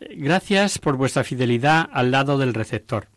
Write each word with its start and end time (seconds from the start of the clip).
gracias 0.00 0.78
por 0.78 0.96
vuestra 0.96 1.24
fidelidad 1.24 1.88
al 1.92 2.10
lado 2.10 2.38
del 2.38 2.54
receptor. 2.54 3.08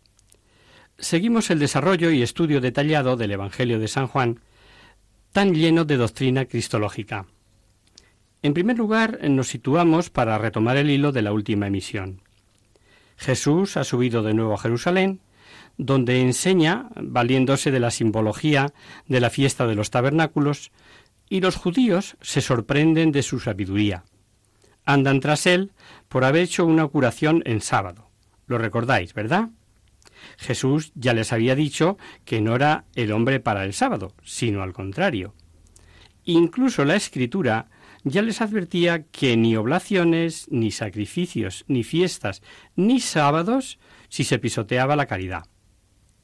Seguimos 0.98 1.50
el 1.50 1.60
desarrollo 1.60 2.12
y 2.12 2.22
estudio 2.22 2.62
detallado 2.62 3.18
del 3.18 3.32
Evangelio 3.32 3.80
de 3.80 3.88
San 3.88 4.08
Juan, 4.08 4.40
tan 5.32 5.54
lleno 5.54 5.86
de 5.86 5.98
doctrina 5.98 6.46
cristológica. 6.46 7.26
En 8.44 8.54
primer 8.54 8.78
lugar, 8.78 9.20
nos 9.30 9.48
situamos 9.48 10.10
para 10.10 10.38
retomar 10.38 10.78
el 10.78 10.90
hilo 10.90 11.12
de 11.12 11.22
la 11.22 11.34
última 11.34 11.68
emisión. 11.68 12.22
Jesús 13.18 13.78
ha 13.78 13.84
subido 13.84 14.24
de 14.24 14.34
nuevo 14.34 14.54
a 14.54 14.58
Jerusalén, 14.58 15.22
donde 15.78 16.22
enseña, 16.22 16.90
valiéndose 16.96 17.72
de 17.72 17.80
la 17.80 17.92
simbología 17.92 18.74
de 19.08 19.20
la 19.20 19.30
fiesta 19.30 19.68
de 19.68 19.76
los 19.76 19.92
tabernáculos, 19.92 20.72
y 21.30 21.40
los 21.40 21.56
judíos 21.56 22.18
se 22.22 22.42
sorprenden 22.42 23.12
de 23.12 23.24
su 23.24 23.40
sabiduría. 23.40 24.04
Andan 24.86 25.20
tras 25.20 25.46
él 25.46 25.72
por 26.08 26.26
haber 26.26 26.44
hecho 26.44 26.66
una 26.66 26.88
curación 26.88 27.44
en 27.46 27.62
sábado. 27.62 28.10
Lo 28.48 28.58
recordáis, 28.58 29.14
¿verdad? 29.14 29.50
Jesús 30.38 30.92
ya 30.96 31.14
les 31.14 31.34
había 31.34 31.56
dicho 31.56 31.98
que 32.26 32.42
no 32.42 32.56
era 32.56 32.86
el 32.96 33.12
hombre 33.12 33.40
para 33.40 33.64
el 33.64 33.74
sábado, 33.74 34.14
sino 34.24 34.62
al 34.62 34.74
contrario. 34.74 35.34
Incluso 36.24 36.86
la 36.86 36.96
Escritura 36.96 37.70
ya 38.04 38.22
les 38.22 38.42
advertía 38.42 39.04
que 39.04 39.38
ni 39.38 39.56
oblaciones, 39.56 40.48
ni 40.50 40.72
sacrificios, 40.72 41.66
ni 41.68 41.84
fiestas, 41.84 42.42
ni 42.76 43.00
sábados 43.00 43.80
si 44.10 44.24
se 44.24 44.40
pisoteaba 44.40 44.96
la 44.96 45.06
caridad. 45.06 45.46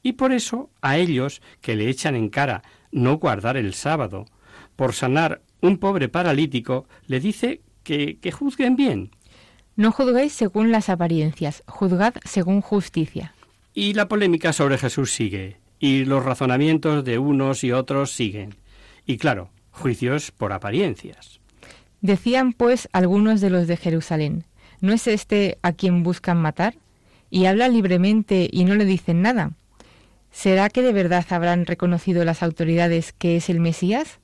Y 0.02 0.12
por 0.12 0.32
eso 0.32 0.70
a 0.80 0.98
ellos 0.98 1.42
que 1.60 1.76
le 1.76 1.88
echan 1.88 2.14
en 2.14 2.28
cara 2.28 2.62
no 2.90 3.18
guardar 3.18 3.56
el 3.56 3.74
sábado, 3.74 4.26
por 4.76 4.94
sanar 4.94 5.42
un 5.60 5.78
pobre 5.78 6.08
paralítico, 6.08 6.86
le 7.06 7.20
dice 7.20 7.62
que, 7.88 8.18
que 8.18 8.32
juzguen 8.32 8.76
bien. 8.76 9.10
No 9.74 9.92
juzguéis 9.92 10.34
según 10.34 10.70
las 10.70 10.90
apariencias, 10.90 11.62
juzgad 11.66 12.16
según 12.24 12.60
justicia. 12.60 13.32
Y 13.72 13.94
la 13.94 14.08
polémica 14.08 14.52
sobre 14.52 14.76
Jesús 14.76 15.14
sigue, 15.14 15.56
y 15.78 16.04
los 16.04 16.22
razonamientos 16.22 17.02
de 17.02 17.18
unos 17.18 17.64
y 17.64 17.72
otros 17.72 18.10
siguen. 18.12 18.56
Y 19.06 19.16
claro, 19.16 19.48
juicios 19.70 20.32
por 20.32 20.52
apariencias. 20.52 21.40
Decían 22.02 22.52
pues 22.52 22.90
algunos 22.92 23.40
de 23.40 23.48
los 23.48 23.66
de 23.66 23.78
Jerusalén, 23.78 24.44
¿no 24.82 24.92
es 24.92 25.06
este 25.06 25.56
a 25.62 25.72
quien 25.72 26.02
buscan 26.02 26.36
matar? 26.36 26.74
Y 27.30 27.46
habla 27.46 27.68
libremente 27.68 28.50
y 28.52 28.64
no 28.66 28.74
le 28.74 28.84
dicen 28.84 29.22
nada. 29.22 29.52
¿Será 30.30 30.68
que 30.68 30.82
de 30.82 30.92
verdad 30.92 31.24
habrán 31.30 31.64
reconocido 31.64 32.22
las 32.26 32.42
autoridades 32.42 33.14
que 33.14 33.36
es 33.36 33.48
el 33.48 33.60
Mesías? 33.60 34.18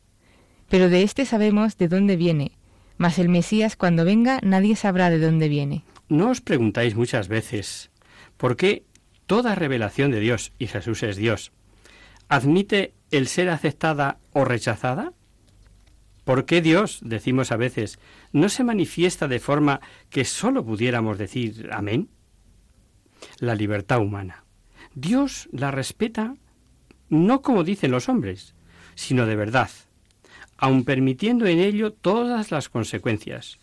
Pero 0.68 0.90
de 0.90 1.02
éste 1.02 1.24
sabemos 1.24 1.78
de 1.78 1.88
dónde 1.88 2.16
viene, 2.16 2.52
mas 2.96 3.18
el 3.18 3.28
Mesías 3.28 3.76
cuando 3.76 4.04
venga 4.04 4.40
nadie 4.42 4.76
sabrá 4.76 5.10
de 5.10 5.18
dónde 5.18 5.48
viene. 5.48 5.84
¿No 6.08 6.30
os 6.30 6.40
preguntáis 6.40 6.94
muchas 6.94 7.28
veces 7.28 7.90
por 8.36 8.56
qué 8.56 8.84
toda 9.26 9.54
revelación 9.54 10.10
de 10.10 10.20
Dios, 10.20 10.52
y 10.58 10.66
Jesús 10.66 11.02
es 11.02 11.16
Dios, 11.16 11.52
admite 12.28 12.94
el 13.10 13.28
ser 13.28 13.48
aceptada 13.48 14.18
o 14.32 14.44
rechazada? 14.44 15.12
¿Por 16.24 16.46
qué 16.46 16.62
Dios, 16.62 17.00
decimos 17.02 17.52
a 17.52 17.56
veces, 17.56 17.98
no 18.32 18.48
se 18.48 18.64
manifiesta 18.64 19.28
de 19.28 19.40
forma 19.40 19.80
que 20.08 20.24
sólo 20.24 20.64
pudiéramos 20.64 21.18
decir 21.18 21.68
amén? 21.72 22.08
La 23.38 23.54
libertad 23.54 24.00
humana. 24.00 24.44
Dios 24.94 25.48
la 25.52 25.70
respeta 25.70 26.34
no 27.08 27.42
como 27.42 27.64
dicen 27.64 27.90
los 27.90 28.08
hombres, 28.08 28.54
sino 28.94 29.26
de 29.26 29.36
verdad, 29.36 29.70
aun 30.58 30.84
permitiendo 30.84 31.46
en 31.46 31.60
ello 31.60 31.92
todas 31.92 32.50
las 32.50 32.68
consecuencias. 32.68 33.58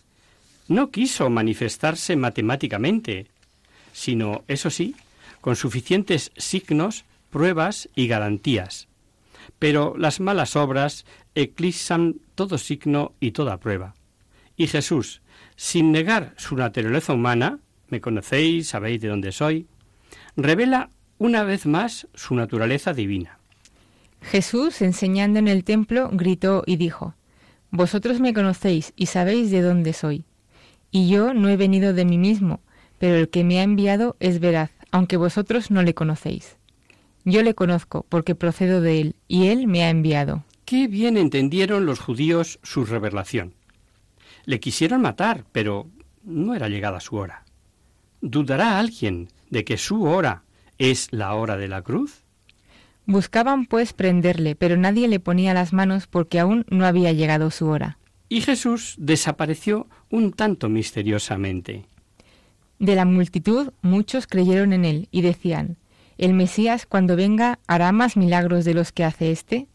No 0.68 0.91
quiso 0.91 1.29
manifestarse 1.29 2.16
matemáticamente, 2.16 3.28
sino, 3.94 4.44
eso 4.47 4.69
sí, 4.69 4.96
con 5.41 5.56
suficientes 5.56 6.31
signos, 6.38 7.06
pruebas 7.29 7.90
y 7.96 8.07
garantías. 8.07 8.88
Pero 9.59 9.96
las 9.97 10.19
malas 10.19 10.56
obras 10.56 11.06
eclipsan 11.35 12.16
todo 12.35 12.57
signo 12.57 13.13
y 13.19 13.31
toda 13.31 13.58
prueba. 13.58 13.96
Y 14.56 14.68
Jesús, 14.68 15.22
sin 15.56 15.91
negar 15.91 16.34
su 16.38 16.56
naturaleza 16.56 17.13
humana, 17.13 17.59
me 17.90 18.02
conocéis, 18.02 18.69
sabéis 18.69 19.02
de 19.02 19.09
dónde 19.09 19.31
soy, 19.31 19.68
revela 20.35 20.90
una 21.18 21.44
vez 21.44 21.66
más 21.66 22.08
su 22.13 22.35
naturaleza 22.35 22.94
divina. 22.94 23.41
Jesús, 24.22 24.82
enseñando 24.82 25.40
en 25.40 25.48
el 25.48 25.64
templo, 25.64 26.09
gritó 26.12 26.64
y 26.66 26.78
dijo, 26.78 27.16
Vosotros 27.72 28.20
me 28.20 28.34
conocéis 28.34 28.94
y 28.96 29.08
sabéis 29.08 29.50
de 29.52 29.62
dónde 29.62 29.94
soy. 29.94 30.26
Y 30.92 31.09
yo 31.09 31.34
no 31.34 31.50
he 31.50 31.58
venido 31.58 31.94
de 31.94 32.06
mí 32.06 32.18
mismo, 32.18 32.62
pero 33.00 33.16
el 33.16 33.30
que 33.30 33.44
me 33.44 33.59
ha 33.59 33.64
enviado 33.64 34.18
es 34.20 34.40
veraz, 34.40 34.72
aunque 34.92 35.18
vosotros 35.18 35.72
no 35.72 35.82
le 35.82 35.94
conocéis. 35.94 36.58
Yo 37.23 37.44
le 37.44 37.56
conozco 37.56 38.06
porque 38.09 38.35
procedo 38.35 38.82
de 38.82 39.02
él, 39.02 39.16
y 39.28 39.47
él 39.47 39.68
me 39.68 39.84
ha 39.84 39.90
enviado. 39.90 40.44
Qué 40.66 40.88
bien 40.88 41.18
entendieron 41.18 41.85
los 41.85 42.00
judíos 42.00 42.59
su 42.64 42.85
revelación. 42.85 43.53
Le 44.46 44.59
quisieron 44.59 45.02
matar, 45.02 45.46
pero 45.52 45.88
no 46.23 46.56
era 46.56 46.68
llegada 46.68 47.00
su 47.00 47.16
hora. 47.16 47.46
¿Dudará 48.22 48.79
alguien 48.79 49.29
de 49.50 49.64
que 49.64 49.78
su 49.78 50.03
hora 50.03 50.44
es 50.78 51.08
la 51.12 51.34
hora 51.35 51.58
de 51.58 51.68
la 51.68 51.82
cruz? 51.82 52.23
Buscaban 53.06 53.66
pues 53.66 53.94
prenderle, 53.94 54.56
pero 54.56 54.78
nadie 54.78 55.08
le 55.08 55.20
ponía 55.20 55.53
las 55.53 55.74
manos 55.74 56.08
porque 56.08 56.40
aún 56.40 56.66
no 56.70 56.86
había 56.86 57.12
llegado 57.12 57.52
su 57.52 57.68
hora. 57.68 57.98
Y 58.30 58.42
Jesús 58.42 58.96
desapareció 58.98 59.88
un 60.09 60.32
tanto 60.32 60.70
misteriosamente. 60.70 61.86
De 62.80 62.96
la 62.96 63.06
multitud 63.06 63.72
muchos 63.82 64.26
creyeron 64.28 64.74
en 64.74 64.86
él 64.86 65.08
y 65.12 65.22
decían, 65.22 65.78
¿El 66.18 66.34
Mesías 66.34 66.86
cuando 66.86 67.16
venga 67.16 67.59
hará 67.68 67.92
más 67.92 68.16
milagros 68.16 68.64
de 68.64 68.74
los 68.74 68.92
que 68.92 69.04
hace 69.04 69.32
éste? 69.32 69.68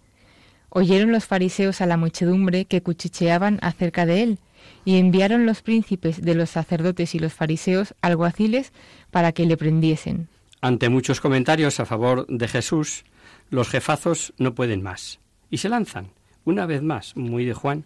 Oyeron 0.68 1.10
los 1.12 1.24
fariseos 1.26 1.80
a 1.80 1.86
la 1.86 1.96
muchedumbre 1.96 2.64
que 2.66 2.82
cuchicheaban 2.82 3.58
acerca 3.62 4.06
de 4.06 4.22
él, 4.22 4.38
y 4.84 4.98
enviaron 4.98 5.46
los 5.46 5.62
príncipes 5.62 6.22
de 6.22 6.34
los 6.34 6.50
sacerdotes 6.50 7.14
y 7.14 7.18
los 7.18 7.32
fariseos 7.32 7.94
alguaciles 8.00 8.72
para 9.10 9.32
que 9.32 9.46
le 9.46 9.56
prendiesen. 9.56 10.28
Ante 10.60 10.88
muchos 10.88 11.20
comentarios 11.20 11.80
a 11.80 11.86
favor 11.86 12.26
de 12.28 12.48
Jesús, 12.48 13.04
los 13.50 13.68
jefazos 13.68 14.32
no 14.38 14.54
pueden 14.54 14.82
más 14.82 15.20
y 15.50 15.58
se 15.58 15.68
lanzan, 15.68 16.10
una 16.44 16.66
vez 16.66 16.82
más, 16.82 17.16
muy 17.16 17.44
de 17.44 17.54
Juan, 17.54 17.84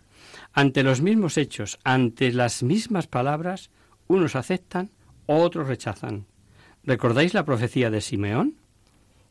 ante 0.53 0.83
los 0.83 1.01
mismos 1.01 1.37
hechos, 1.37 1.79
ante 1.85 2.33
las 2.33 2.63
mismas 2.63 3.07
palabras, 3.07 3.71
unos 4.07 4.37
aceptan, 4.37 4.91
otros 5.27 5.69
rechazan. 5.69 6.27
¿Recordáis 6.85 7.35
la 7.35 7.45
profecía 7.45 7.91
de 7.91 8.01
Simeón? 8.01 8.57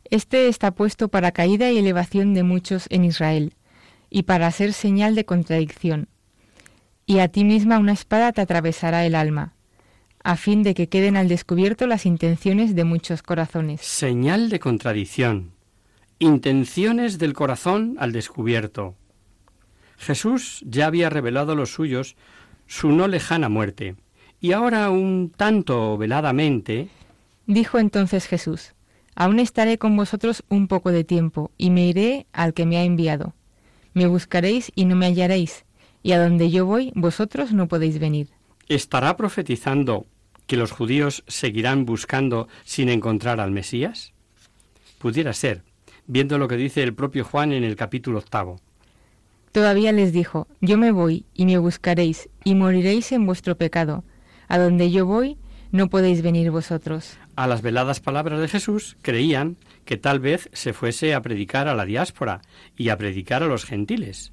Este 0.06 0.48
está 0.48 0.72
puesto 0.72 1.10
para 1.10 1.32
caída 1.32 1.72
y 1.72 1.78
elevación 1.78 2.34
de 2.34 2.44
muchos 2.44 2.88
en 2.90 3.04
Israel, 3.04 3.54
y 4.10 4.24
para 4.24 4.52
ser 4.52 4.74
señal 4.74 5.16
de 5.16 5.26
contradicción. 5.26 6.08
Y 7.06 7.20
a 7.20 7.28
ti 7.28 7.44
misma 7.44 7.80
una 7.80 7.94
espada 7.94 8.32
te 8.32 8.42
atravesará 8.42 9.06
el 9.06 9.16
alma, 9.16 9.54
a 10.24 10.36
fin 10.36 10.64
de 10.64 10.74
que 10.74 10.90
queden 10.90 11.18
al 11.18 11.28
descubierto 11.28 11.88
las 11.88 12.06
intenciones 12.06 12.76
de 12.76 12.84
muchos 12.84 13.22
corazones. 13.22 13.82
Señal 13.82 14.50
de 14.50 14.60
contradicción. 14.60 15.59
Intenciones 16.22 17.18
del 17.18 17.32
corazón 17.32 17.96
al 17.98 18.12
descubierto. 18.12 18.96
Jesús 19.98 20.62
ya 20.68 20.88
había 20.88 21.10
revelado 21.10 21.54
a 21.54 21.56
los 21.56 21.72
suyos 21.72 22.18
su 22.68 22.92
no 22.92 23.08
lejana 23.08 23.48
muerte, 23.48 23.96
y 24.42 24.52
ahora 24.52 24.90
un 24.90 25.32
tanto 25.36 25.98
veladamente. 25.98 26.90
Dijo 27.48 27.80
entonces 27.80 28.28
Jesús, 28.28 28.74
Aún 29.16 29.40
estaré 29.40 29.78
con 29.78 29.96
vosotros 29.96 30.44
un 30.50 30.68
poco 30.68 30.92
de 30.92 31.06
tiempo, 31.06 31.52
y 31.58 31.70
me 31.70 31.88
iré 31.88 32.28
al 32.34 32.54
que 32.54 32.66
me 32.66 32.78
ha 32.78 32.84
enviado. 32.84 33.34
Me 33.94 34.06
buscaréis 34.06 34.74
y 34.76 34.84
no 34.84 34.98
me 34.98 35.06
hallaréis, 35.06 35.64
y 36.04 36.12
a 36.12 36.22
donde 36.22 36.52
yo 36.52 36.66
voy 36.66 36.92
vosotros 36.96 37.54
no 37.54 37.70
podéis 37.70 37.98
venir. 37.98 38.28
¿Estará 38.68 39.16
profetizando 39.16 40.06
que 40.48 40.58
los 40.58 40.72
judíos 40.72 41.24
seguirán 41.28 41.86
buscando 41.86 42.50
sin 42.66 42.90
encontrar 42.90 43.40
al 43.40 43.52
Mesías? 43.52 44.14
Pudiera 45.00 45.32
ser, 45.32 45.64
viendo 46.10 46.40
lo 46.40 46.48
que 46.48 46.58
dice 46.58 46.84
el 46.84 46.94
propio 46.94 47.24
Juan 47.24 47.54
en 47.54 47.64
el 47.64 47.76
capítulo 47.76 48.18
octavo. 48.18 48.60
Todavía 49.52 49.92
les 49.92 50.12
dijo, 50.12 50.48
Yo 50.60 50.78
me 50.78 50.92
voy, 50.92 51.26
y 51.34 51.46
me 51.46 51.58
buscaréis, 51.60 52.30
y 52.44 52.56
moriréis 52.56 53.12
en 53.12 53.26
vuestro 53.26 53.56
pecado. 53.56 54.04
A 54.48 54.58
donde 54.58 54.92
yo 54.92 55.06
voy, 55.06 55.38
no 55.72 55.90
podéis 55.90 56.24
venir 56.24 56.50
vosotros. 56.50 57.18
A 57.36 57.48
las 57.48 57.62
veladas 57.62 58.00
palabras 58.00 58.42
de 58.42 58.48
Jesús 58.48 58.98
creían 59.02 59.58
que 59.86 59.98
tal 59.98 60.20
vez 60.20 60.50
se 60.52 60.74
fuese 60.74 61.14
a 61.14 61.22
predicar 61.22 61.68
a 61.68 61.76
la 61.76 61.86
diáspora 61.86 62.42
y 62.76 62.90
a 62.90 62.98
predicar 62.98 63.44
a 63.44 63.48
los 63.48 63.66
gentiles. 63.66 64.32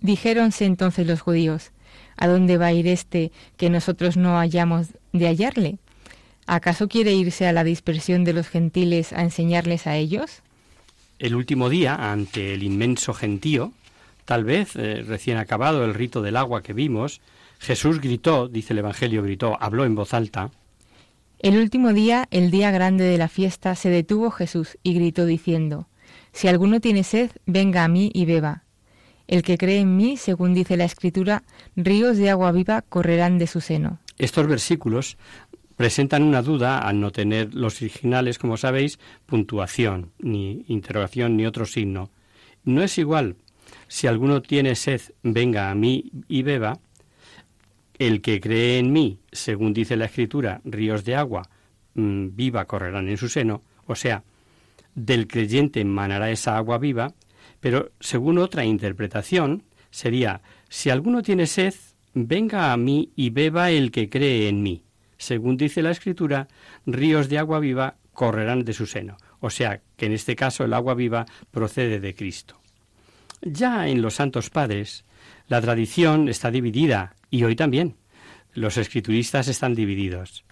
Dijéronse 0.00 0.64
entonces 0.64 1.06
los 1.06 1.20
judíos, 1.20 1.72
¿A 2.16 2.26
dónde 2.26 2.56
va 2.56 2.66
a 2.66 2.72
ir 2.72 2.88
este 2.88 3.30
que 3.56 3.70
nosotros 3.70 4.16
no 4.16 4.38
hayamos 4.38 4.88
de 5.12 5.26
hallarle? 5.26 5.78
¿Acaso 6.46 6.88
quiere 6.88 7.12
irse 7.12 7.46
a 7.46 7.52
la 7.52 7.64
dispersión 7.64 8.22
de 8.24 8.32
los 8.32 8.48
gentiles 8.48 9.12
a 9.12 9.22
enseñarles 9.22 9.86
a 9.86 9.96
ellos? 9.96 10.42
El 11.18 11.34
último 11.34 11.68
día, 11.68 12.12
ante 12.12 12.54
el 12.54 12.62
inmenso 12.62 13.14
gentío, 13.14 13.72
tal 14.24 14.44
vez 14.44 14.76
eh, 14.76 15.02
recién 15.06 15.38
acabado 15.38 15.84
el 15.84 15.94
rito 15.94 16.22
del 16.22 16.36
agua 16.36 16.62
que 16.62 16.72
vimos, 16.72 17.20
Jesús 17.58 18.00
gritó, 18.00 18.48
dice 18.48 18.74
el 18.74 18.78
Evangelio, 18.78 19.22
gritó, 19.22 19.56
habló 19.60 19.84
en 19.84 19.94
voz 19.94 20.14
alta. 20.14 20.50
El 21.40 21.56
último 21.58 21.92
día, 21.92 22.28
el 22.30 22.50
día 22.50 22.70
grande 22.70 23.04
de 23.04 23.18
la 23.18 23.28
fiesta, 23.28 23.74
se 23.74 23.90
detuvo 23.90 24.30
Jesús 24.30 24.78
y 24.82 24.94
gritó 24.94 25.26
diciendo, 25.26 25.88
Si 26.32 26.48
alguno 26.48 26.80
tiene 26.80 27.02
sed, 27.02 27.30
venga 27.46 27.82
a 27.82 27.88
mí 27.88 28.10
y 28.14 28.24
beba. 28.24 28.62
El 29.26 29.42
que 29.42 29.58
cree 29.58 29.80
en 29.80 29.96
mí, 29.96 30.16
según 30.16 30.54
dice 30.54 30.76
la 30.76 30.84
Escritura, 30.84 31.42
ríos 31.74 32.16
de 32.16 32.30
agua 32.30 32.52
viva 32.52 32.82
correrán 32.82 33.38
de 33.38 33.48
su 33.48 33.60
seno. 33.60 33.98
Estos 34.18 34.46
versículos 34.46 35.18
presentan 35.76 36.22
una 36.22 36.42
duda 36.42 36.78
al 36.78 37.00
no 37.00 37.10
tener 37.12 37.54
los 37.54 37.80
originales, 37.80 38.38
como 38.38 38.56
sabéis, 38.56 38.98
puntuación, 39.26 40.12
ni 40.18 40.64
interrogación, 40.68 41.36
ni 41.36 41.46
otro 41.46 41.66
signo. 41.66 42.10
No 42.64 42.82
es 42.82 42.98
igual 42.98 43.36
si 43.88 44.06
alguno 44.06 44.42
tiene 44.42 44.74
sed, 44.74 45.00
venga 45.22 45.70
a 45.70 45.74
mí 45.74 46.10
y 46.28 46.42
beba. 46.42 46.78
El 47.98 48.20
que 48.20 48.40
cree 48.40 48.78
en 48.78 48.92
mí, 48.92 49.18
según 49.32 49.72
dice 49.72 49.96
la 49.96 50.06
Escritura, 50.06 50.60
ríos 50.64 51.04
de 51.04 51.16
agua 51.16 51.48
mm, 51.94 52.28
viva 52.34 52.66
correrán 52.66 53.08
en 53.08 53.16
su 53.16 53.28
seno, 53.28 53.62
o 53.86 53.94
sea, 53.94 54.22
del 54.94 55.26
creyente 55.26 55.80
emanará 55.80 56.30
esa 56.30 56.56
agua 56.56 56.78
viva, 56.78 57.14
pero 57.60 57.92
según 58.00 58.38
otra 58.38 58.64
interpretación, 58.64 59.62
sería, 59.90 60.42
si 60.68 60.90
alguno 60.90 61.22
tiene 61.22 61.46
sed, 61.46 61.74
venga 62.12 62.72
a 62.72 62.76
mí 62.76 63.12
y 63.16 63.30
beba 63.30 63.70
el 63.70 63.90
que 63.90 64.10
cree 64.10 64.48
en 64.48 64.62
mí. 64.62 64.82
Según 65.18 65.56
dice 65.56 65.82
la 65.82 65.90
Escritura, 65.90 66.48
ríos 66.84 67.28
de 67.28 67.38
agua 67.38 67.58
viva 67.58 67.96
correrán 68.12 68.64
de 68.64 68.72
su 68.72 68.86
seno. 68.86 69.16
O 69.40 69.50
sea, 69.50 69.80
que 69.96 70.06
en 70.06 70.12
este 70.12 70.36
caso 70.36 70.64
el 70.64 70.72
agua 70.72 70.94
viva 70.94 71.26
procede 71.50 72.00
de 72.00 72.14
Cristo. 72.14 72.60
Ya 73.42 73.88
en 73.88 74.02
los 74.02 74.14
Santos 74.14 74.50
Padres, 74.50 75.04
la 75.48 75.60
tradición 75.60 76.28
está 76.28 76.50
dividida, 76.50 77.14
y 77.30 77.44
hoy 77.44 77.54
también. 77.54 77.96
Los 78.54 78.78
escrituristas 78.78 79.48
están 79.48 79.74
divididos. 79.74 80.44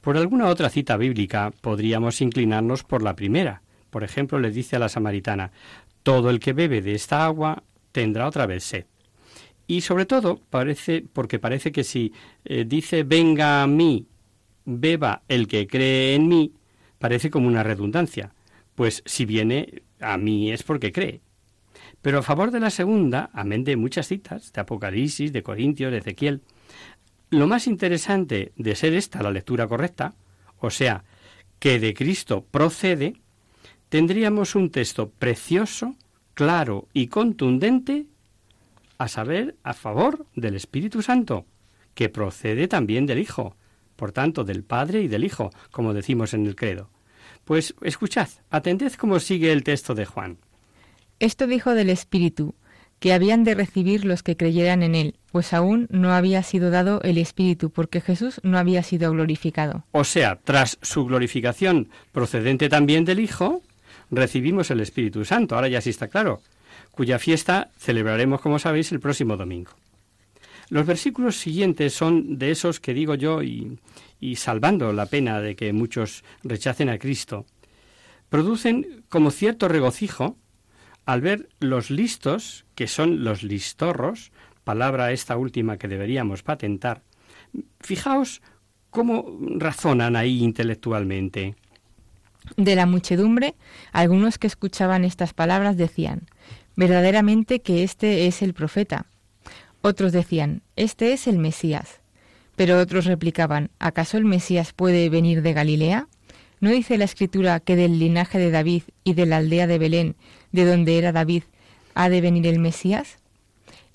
Por 0.00 0.16
alguna 0.16 0.46
otra 0.46 0.70
cita 0.70 0.96
bíblica 0.96 1.52
podríamos 1.60 2.20
inclinarnos 2.20 2.84
por 2.84 3.02
la 3.02 3.16
primera. 3.16 3.62
Por 3.90 4.04
ejemplo, 4.04 4.38
le 4.38 4.50
dice 4.50 4.76
a 4.76 4.78
la 4.78 4.88
samaritana, 4.88 5.50
todo 6.02 6.30
el 6.30 6.38
que 6.38 6.52
bebe 6.52 6.80
de 6.80 6.94
esta 6.94 7.24
agua 7.24 7.64
tendrá 7.92 8.28
otra 8.28 8.46
vez 8.46 8.64
sed. 8.64 8.86
Y 9.68 9.82
sobre 9.82 10.06
todo, 10.06 10.40
parece, 10.48 11.04
porque 11.12 11.38
parece 11.38 11.70
que 11.70 11.84
si 11.84 12.12
eh, 12.46 12.64
dice 12.66 13.04
venga 13.04 13.62
a 13.62 13.66
mí, 13.66 14.06
beba 14.64 15.22
el 15.28 15.46
que 15.46 15.66
cree 15.66 16.14
en 16.14 16.26
mí, 16.26 16.54
parece 16.98 17.30
como 17.30 17.46
una 17.46 17.62
redundancia. 17.62 18.32
Pues 18.74 19.02
si 19.04 19.26
viene 19.26 19.82
a 20.00 20.16
mí 20.16 20.50
es 20.50 20.62
porque 20.62 20.90
cree. 20.90 21.20
Pero 22.00 22.20
a 22.20 22.22
favor 22.22 22.50
de 22.50 22.60
la 22.60 22.70
segunda, 22.70 23.28
amén 23.34 23.62
de 23.62 23.76
muchas 23.76 24.08
citas, 24.08 24.52
de 24.54 24.60
Apocalipsis, 24.62 25.32
de 25.32 25.42
Corintios, 25.42 25.92
de 25.92 25.98
Ezequiel, 25.98 26.40
lo 27.28 27.46
más 27.46 27.66
interesante 27.66 28.52
de 28.56 28.74
ser 28.74 28.94
esta 28.94 29.22
la 29.22 29.30
lectura 29.30 29.68
correcta, 29.68 30.14
o 30.60 30.70
sea, 30.70 31.04
que 31.58 31.78
de 31.78 31.92
Cristo 31.92 32.42
procede, 32.50 33.20
tendríamos 33.90 34.54
un 34.54 34.70
texto 34.70 35.10
precioso, 35.10 35.94
claro 36.32 36.88
y 36.94 37.08
contundente, 37.08 38.06
a 38.98 39.08
saber, 39.08 39.56
a 39.62 39.74
favor 39.74 40.26
del 40.34 40.56
Espíritu 40.56 41.02
Santo, 41.02 41.46
que 41.94 42.08
procede 42.08 42.68
también 42.68 43.06
del 43.06 43.18
Hijo, 43.18 43.56
por 43.96 44.12
tanto, 44.12 44.44
del 44.44 44.62
Padre 44.62 45.02
y 45.02 45.08
del 45.08 45.24
Hijo, 45.24 45.50
como 45.70 45.94
decimos 45.94 46.34
en 46.34 46.46
el 46.46 46.56
credo. 46.56 46.90
Pues 47.44 47.74
escuchad, 47.82 48.28
atended 48.50 48.92
cómo 48.94 49.20
sigue 49.20 49.52
el 49.52 49.64
texto 49.64 49.94
de 49.94 50.04
Juan. 50.04 50.38
Esto 51.18 51.46
dijo 51.46 51.74
del 51.74 51.90
Espíritu, 51.90 52.54
que 52.98 53.12
habían 53.12 53.44
de 53.44 53.54
recibir 53.54 54.04
los 54.04 54.22
que 54.22 54.36
creyeran 54.36 54.82
en 54.82 54.94
él, 54.94 55.14
pues 55.30 55.52
aún 55.52 55.86
no 55.90 56.12
había 56.12 56.42
sido 56.42 56.70
dado 56.70 57.00
el 57.02 57.18
Espíritu, 57.18 57.70
porque 57.70 58.00
Jesús 58.00 58.40
no 58.42 58.58
había 58.58 58.82
sido 58.82 59.10
glorificado. 59.12 59.84
O 59.92 60.04
sea, 60.04 60.38
tras 60.42 60.78
su 60.82 61.04
glorificación 61.04 61.88
procedente 62.12 62.68
también 62.68 63.04
del 63.04 63.20
Hijo, 63.20 63.62
recibimos 64.10 64.70
el 64.70 64.80
Espíritu 64.80 65.24
Santo, 65.24 65.54
ahora 65.54 65.68
ya 65.68 65.80
sí 65.80 65.90
está 65.90 66.08
claro, 66.08 66.40
cuya 66.98 67.20
fiesta 67.20 67.70
celebraremos, 67.78 68.40
como 68.40 68.58
sabéis, 68.58 68.90
el 68.90 68.98
próximo 68.98 69.36
domingo. 69.36 69.70
Los 70.68 70.84
versículos 70.84 71.36
siguientes 71.36 71.94
son 71.94 72.38
de 72.38 72.50
esos 72.50 72.80
que 72.80 72.92
digo 72.92 73.14
yo 73.14 73.40
y, 73.40 73.78
y 74.18 74.34
salvando 74.34 74.92
la 74.92 75.06
pena 75.06 75.40
de 75.40 75.54
que 75.54 75.72
muchos 75.72 76.24
rechacen 76.42 76.88
a 76.88 76.98
Cristo, 76.98 77.46
producen 78.30 79.04
como 79.08 79.30
cierto 79.30 79.68
regocijo 79.68 80.36
al 81.06 81.20
ver 81.20 81.48
los 81.60 81.88
listos, 81.88 82.66
que 82.74 82.88
son 82.88 83.22
los 83.22 83.44
listorros, 83.44 84.32
palabra 84.64 85.12
esta 85.12 85.36
última 85.36 85.76
que 85.76 85.86
deberíamos 85.86 86.42
patentar, 86.42 87.02
fijaos 87.78 88.42
cómo 88.90 89.38
razonan 89.54 90.16
ahí 90.16 90.42
intelectualmente. 90.42 91.54
De 92.56 92.74
la 92.74 92.86
muchedumbre, 92.86 93.54
algunos 93.92 94.36
que 94.38 94.48
escuchaban 94.48 95.04
estas 95.04 95.32
palabras 95.32 95.76
decían, 95.76 96.26
verdaderamente 96.78 97.58
que 97.58 97.82
este 97.82 98.28
es 98.28 98.40
el 98.40 98.54
profeta. 98.54 99.06
Otros 99.82 100.12
decían, 100.12 100.62
este 100.76 101.12
es 101.12 101.26
el 101.26 101.36
Mesías. 101.36 101.98
Pero 102.54 102.78
otros 102.78 103.04
replicaban, 103.04 103.70
¿acaso 103.80 104.16
el 104.16 104.24
Mesías 104.24 104.72
puede 104.72 105.08
venir 105.08 105.42
de 105.42 105.54
Galilea? 105.54 106.06
¿No 106.60 106.70
dice 106.70 106.96
la 106.96 107.04
Escritura 107.04 107.58
que 107.58 107.74
del 107.74 107.98
linaje 107.98 108.38
de 108.38 108.52
David 108.52 108.84
y 109.02 109.14
de 109.14 109.26
la 109.26 109.38
aldea 109.38 109.66
de 109.66 109.78
Belén, 109.78 110.14
de 110.52 110.64
donde 110.64 110.98
era 110.98 111.10
David, 111.10 111.42
ha 111.94 112.08
de 112.08 112.20
venir 112.20 112.46
el 112.46 112.60
Mesías? 112.60 113.18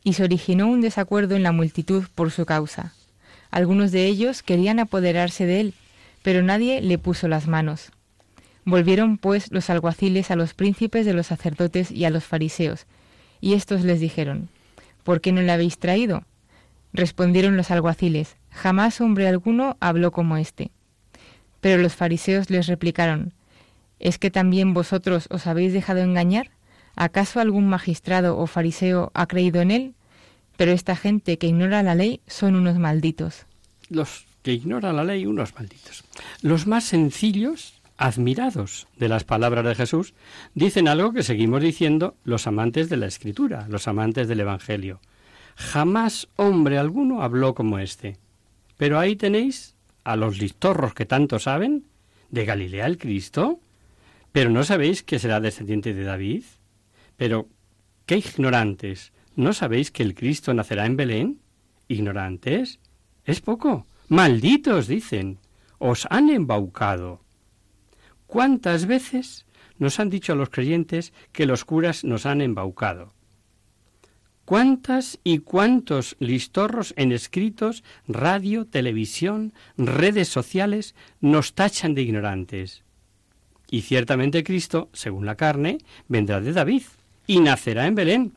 Y 0.04 0.14
se 0.14 0.26
originó 0.26 0.68
un 0.68 0.82
desacuerdo 0.82 1.38
en 1.38 1.44
la 1.44 1.54
multitud 1.54 2.04
por 2.14 2.32
su 2.32 2.46
causa. 2.46 2.94
Algunos 3.50 3.94
de 3.94 4.08
ellos 4.08 4.44
querían 4.44 4.80
apoderarse 4.80 5.46
de 5.46 5.62
él, 5.62 5.74
pero 6.22 6.44
nadie 6.44 6.82
le 6.82 6.98
puso 6.98 7.30
las 7.30 7.48
manos. 7.48 7.94
Volvieron 8.66 9.18
pues 9.18 9.52
los 9.52 9.70
alguaciles 9.70 10.32
a 10.32 10.36
los 10.36 10.54
príncipes 10.54 11.06
de 11.06 11.14
los 11.14 11.28
sacerdotes 11.28 11.92
y 11.92 12.06
a 12.06 12.10
los 12.10 12.24
fariseos, 12.24 12.86
y 13.42 13.54
éstos 13.54 13.84
les 13.84 14.00
dijeron, 14.00 14.50
¿Por 15.04 15.20
qué 15.20 15.32
no 15.32 15.42
le 15.42 15.52
habéis 15.52 15.78
traído? 15.78 16.24
Respondieron 16.94 17.58
los 17.58 17.72
alguaciles, 17.72 18.38
Jamás 18.52 19.02
hombre 19.02 19.28
alguno 19.28 19.78
habló 19.80 20.12
como 20.12 20.38
éste. 20.38 20.72
Pero 21.60 21.82
los 21.82 21.96
fariseos 21.96 22.50
les 22.50 22.68
replicaron, 22.68 23.34
¿Es 24.00 24.18
que 24.18 24.32
también 24.32 24.74
vosotros 24.74 25.28
os 25.30 25.48
habéis 25.48 25.74
dejado 25.74 26.02
engañar? 26.02 26.52
¿Acaso 26.96 27.40
algún 27.40 27.68
magistrado 27.68 28.38
o 28.38 28.48
fariseo 28.48 29.12
ha 29.14 29.28
creído 29.28 29.62
en 29.62 29.72
él? 29.72 29.94
Pero 30.58 30.72
esta 30.72 30.96
gente 30.96 31.38
que 31.38 31.48
ignora 31.48 31.84
la 31.84 31.96
ley 31.96 32.22
son 32.28 32.56
unos 32.56 32.78
malditos. 32.78 33.46
Los 33.90 34.26
que 34.44 34.54
ignoran 34.54 34.96
la 34.96 35.04
ley, 35.04 35.26
unos 35.26 35.56
malditos. 35.56 36.04
Los 36.42 36.68
más 36.68 36.84
sencillos, 36.84 37.82
admirados 38.04 38.86
de 38.98 39.08
las 39.08 39.24
palabras 39.24 39.64
de 39.64 39.76
Jesús, 39.76 40.14
dicen 40.56 40.90
algo 40.90 41.14
que 41.14 41.24
seguimos 41.24 41.62
diciendo 41.62 42.18
los 42.26 42.48
amantes 42.48 42.90
de 42.90 42.98
la 42.98 43.06
Escritura, 43.06 43.66
los 43.70 43.88
amantes 43.88 44.28
del 44.28 44.42
Evangelio. 44.42 45.00
Jamás 45.56 46.28
hombre 46.36 46.78
alguno 46.78 47.22
habló 47.22 47.56
como 47.56 47.80
este. 47.80 48.18
Pero 48.76 49.00
ahí 49.00 49.16
tenéis 49.16 49.76
a 50.04 50.18
los 50.18 50.38
listorros 50.38 50.94
que 50.94 51.06
tanto 51.06 51.40
saben, 51.40 51.86
de 52.30 52.44
Galilea 52.44 52.88
el 52.88 52.98
Cristo. 52.98 53.62
Pero 54.34 54.50
no 54.50 54.66
sabéis 54.66 55.02
que 55.02 55.18
será 55.18 55.40
descendiente 55.40 55.94
de 55.94 56.04
David. 56.04 56.44
Pero, 57.16 57.48
qué 58.06 58.18
ignorantes. 58.18 59.14
¿No 59.38 59.54
sabéis 59.54 59.92
que 59.92 60.04
el 60.04 60.14
Cristo 60.14 60.54
nacerá 60.54 60.86
en 60.86 60.98
Belén? 60.98 61.40
¿Ignorantes? 61.88 62.80
Es 63.24 63.40
poco. 63.40 63.88
Malditos, 64.10 64.88
dicen. 64.88 65.40
Os 65.78 66.06
han 66.10 66.30
embaucado. 66.30 67.23
¿Cuántas 68.34 68.88
veces 68.88 69.46
nos 69.78 70.00
han 70.00 70.10
dicho 70.10 70.34
a 70.34 70.36
los 70.36 70.50
creyentes 70.50 71.14
que 71.32 71.46
los 71.46 71.66
curas 71.66 72.04
nos 72.04 72.26
han 72.26 72.42
embaucado? 72.42 73.14
¿Cuántas 74.44 75.20
y 75.24 75.38
cuántos 75.38 76.16
listorros 76.18 76.96
en 76.98 77.12
escritos, 77.12 77.84
radio, 78.08 78.66
televisión, 78.66 79.54
redes 79.78 80.30
sociales 80.30 80.96
nos 81.22 81.54
tachan 81.54 81.94
de 81.94 82.02
ignorantes? 82.02 82.84
Y 83.70 83.82
ciertamente 83.82 84.44
Cristo, 84.44 84.90
según 84.94 85.28
la 85.28 85.36
carne, 85.36 85.78
vendrá 86.08 86.42
de 86.42 86.54
David 86.54 86.82
y 87.28 87.40
nacerá 87.40 87.86
en 87.86 87.94
Belén. 87.94 88.34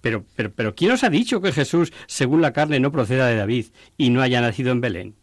Pero, 0.00 0.24
pero, 0.36 0.52
pero, 0.52 0.76
¿quién 0.76 0.92
os 0.92 1.02
ha 1.02 1.10
dicho 1.10 1.40
que 1.40 1.50
Jesús, 1.50 1.92
según 2.06 2.42
la 2.42 2.52
carne, 2.52 2.78
no 2.78 2.92
proceda 2.92 3.26
de 3.26 3.34
David 3.34 3.66
y 3.98 4.10
no 4.10 4.22
haya 4.22 4.40
nacido 4.40 4.70
en 4.70 4.80
Belén? 4.80 5.16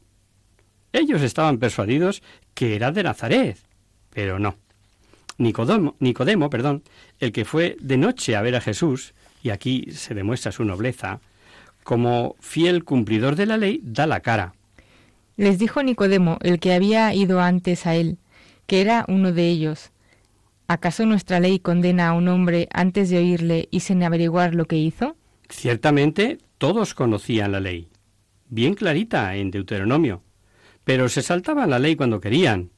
Ellos 0.92 1.22
estaban 1.22 1.58
persuadidos 1.58 2.22
que 2.54 2.76
era 2.76 2.92
de 2.92 3.04
Nazaret, 3.04 3.60
pero 4.14 4.40
no. 4.40 4.56
Nicodemo, 5.38 5.96
Nicodemo, 6.00 6.50
perdón, 6.50 6.84
el 7.20 7.32
que 7.32 7.46
fue 7.46 7.76
de 7.80 7.98
noche 7.98 8.36
a 8.36 8.42
ver 8.42 8.56
a 8.56 8.62
Jesús, 8.62 9.14
y 9.42 9.50
aquí 9.50 9.88
se 9.92 10.14
demuestra 10.14 10.52
su 10.52 10.64
nobleza, 10.64 11.20
como 11.84 12.36
fiel 12.40 12.84
cumplidor 12.84 13.36
de 13.36 13.46
la 13.46 13.58
ley, 13.58 13.82
da 13.84 14.08
la 14.08 14.22
cara. 14.22 14.54
Les 15.36 15.58
dijo 15.58 15.82
Nicodemo, 15.82 16.38
el 16.42 16.60
que 16.60 16.74
había 16.74 17.14
ido 17.14 17.42
antes 17.42 17.88
a 17.88 17.96
él, 17.96 18.18
que 18.68 18.82
era 18.82 19.06
uno 19.08 19.34
de 19.34 19.50
ellos, 19.50 19.92
¿Acaso 20.68 21.06
nuestra 21.06 21.40
ley 21.40 21.60
condena 21.60 22.10
a 22.10 22.14
un 22.14 22.28
hombre 22.28 22.68
antes 22.74 23.10
de 23.10 23.18
oírle 23.18 23.68
y 23.70 23.82
sin 23.82 24.02
averiguar 24.02 24.56
lo 24.56 24.66
que 24.66 24.78
hizo? 24.78 25.16
Ciertamente 25.50 26.40
todos 26.58 26.94
conocían 26.94 27.52
la 27.52 27.60
ley, 27.60 27.90
bien 28.50 28.74
clarita 28.74 29.36
en 29.36 29.52
Deuteronomio, 29.52 30.24
pero 30.84 31.10
se 31.10 31.22
saltaban 31.22 31.70
la 31.70 31.80
ley 31.80 31.96
cuando 31.96 32.22
querían. 32.22 32.72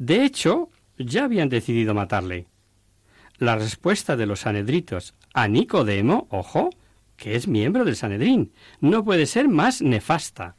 De 0.00 0.24
hecho, 0.24 0.70
ya 0.96 1.24
habían 1.24 1.50
decidido 1.50 1.92
matarle. 1.92 2.46
La 3.36 3.56
respuesta 3.56 4.16
de 4.16 4.24
los 4.24 4.40
sanedritos 4.40 5.14
a 5.34 5.46
Nicodemo, 5.46 6.26
ojo, 6.30 6.70
que 7.18 7.36
es 7.36 7.46
miembro 7.46 7.84
del 7.84 7.96
Sanedrín, 7.96 8.50
no 8.80 9.04
puede 9.04 9.26
ser 9.26 9.48
más 9.48 9.82
nefasta. 9.82 10.56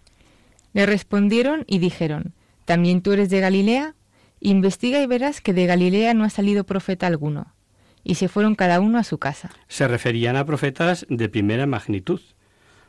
Le 0.74 0.86
respondieron 0.86 1.64
y 1.66 1.80
dijeron, 1.80 2.36
¿también 2.66 3.02
tú 3.02 3.14
eres 3.14 3.32
de 3.32 3.40
Galilea? 3.40 3.96
Investiga 4.42 5.02
y 5.02 5.08
verás 5.08 5.42
que 5.42 5.54
de 5.54 5.66
Galilea 5.66 6.14
no 6.14 6.24
ha 6.24 6.30
salido 6.30 6.64
profeta 6.64 7.08
alguno. 7.08 7.56
Y 8.04 8.16
se 8.16 8.28
fueron 8.28 8.54
cada 8.54 8.80
uno 8.80 9.00
a 9.00 9.04
su 9.04 9.18
casa. 9.18 9.50
Se 9.68 9.88
referían 9.88 10.36
a 10.36 10.46
profetas 10.46 11.08
de 11.10 11.30
primera 11.30 11.66
magnitud, 11.66 12.22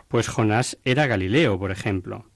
pues 0.09 0.28
Jonás 0.28 0.76
era 0.85 1.06
Galileo, 1.06 1.59
por 1.59 1.71
ejemplo. 1.71 2.26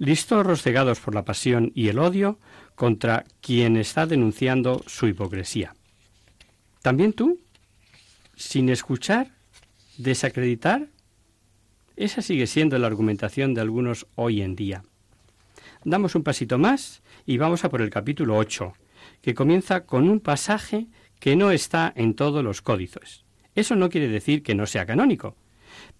Listos 0.00 0.62
cegados 0.62 0.98
por 0.98 1.14
la 1.14 1.26
pasión 1.26 1.72
y 1.74 1.88
el 1.88 1.98
odio 1.98 2.38
contra 2.74 3.26
quien 3.42 3.76
está 3.76 4.06
denunciando 4.06 4.82
su 4.86 5.06
hipocresía. 5.06 5.74
¿También 6.80 7.12
tú? 7.12 7.38
¿Sin 8.34 8.70
escuchar? 8.70 9.32
¿Desacreditar? 9.98 10.88
Esa 11.96 12.22
sigue 12.22 12.46
siendo 12.46 12.78
la 12.78 12.86
argumentación 12.86 13.52
de 13.52 13.60
algunos 13.60 14.06
hoy 14.14 14.40
en 14.40 14.56
día. 14.56 14.84
Damos 15.84 16.14
un 16.14 16.22
pasito 16.22 16.56
más 16.56 17.02
y 17.26 17.36
vamos 17.36 17.66
a 17.66 17.68
por 17.68 17.82
el 17.82 17.90
capítulo 17.90 18.38
8, 18.38 18.72
que 19.20 19.34
comienza 19.34 19.84
con 19.84 20.08
un 20.08 20.20
pasaje 20.20 20.86
que 21.18 21.36
no 21.36 21.50
está 21.50 21.92
en 21.94 22.14
todos 22.14 22.42
los 22.42 22.62
códices. 22.62 23.26
Eso 23.54 23.76
no 23.76 23.90
quiere 23.90 24.08
decir 24.08 24.42
que 24.42 24.54
no 24.54 24.64
sea 24.64 24.86
canónico, 24.86 25.36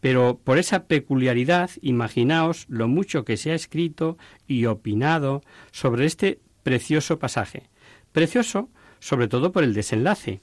pero 0.01 0.41
por 0.43 0.59
esa 0.59 0.85
peculiaridad 0.85 1.71
imaginaos 1.83 2.67
lo 2.69 2.89
mucho 2.89 3.25
que 3.25 3.37
se 3.37 3.53
ha 3.53 3.55
escrito 3.55 4.19
y 4.47 4.67
opinado 4.67 5.43
sobre 5.71 6.07
este 6.07 6.41
precioso 6.63 7.19
pasaje. 7.19 7.65
Precioso 8.13 8.71
sobre 9.01 9.29
todo 9.29 9.53
por 9.53 9.65
el 9.65 9.75
desenlace. 9.75 10.41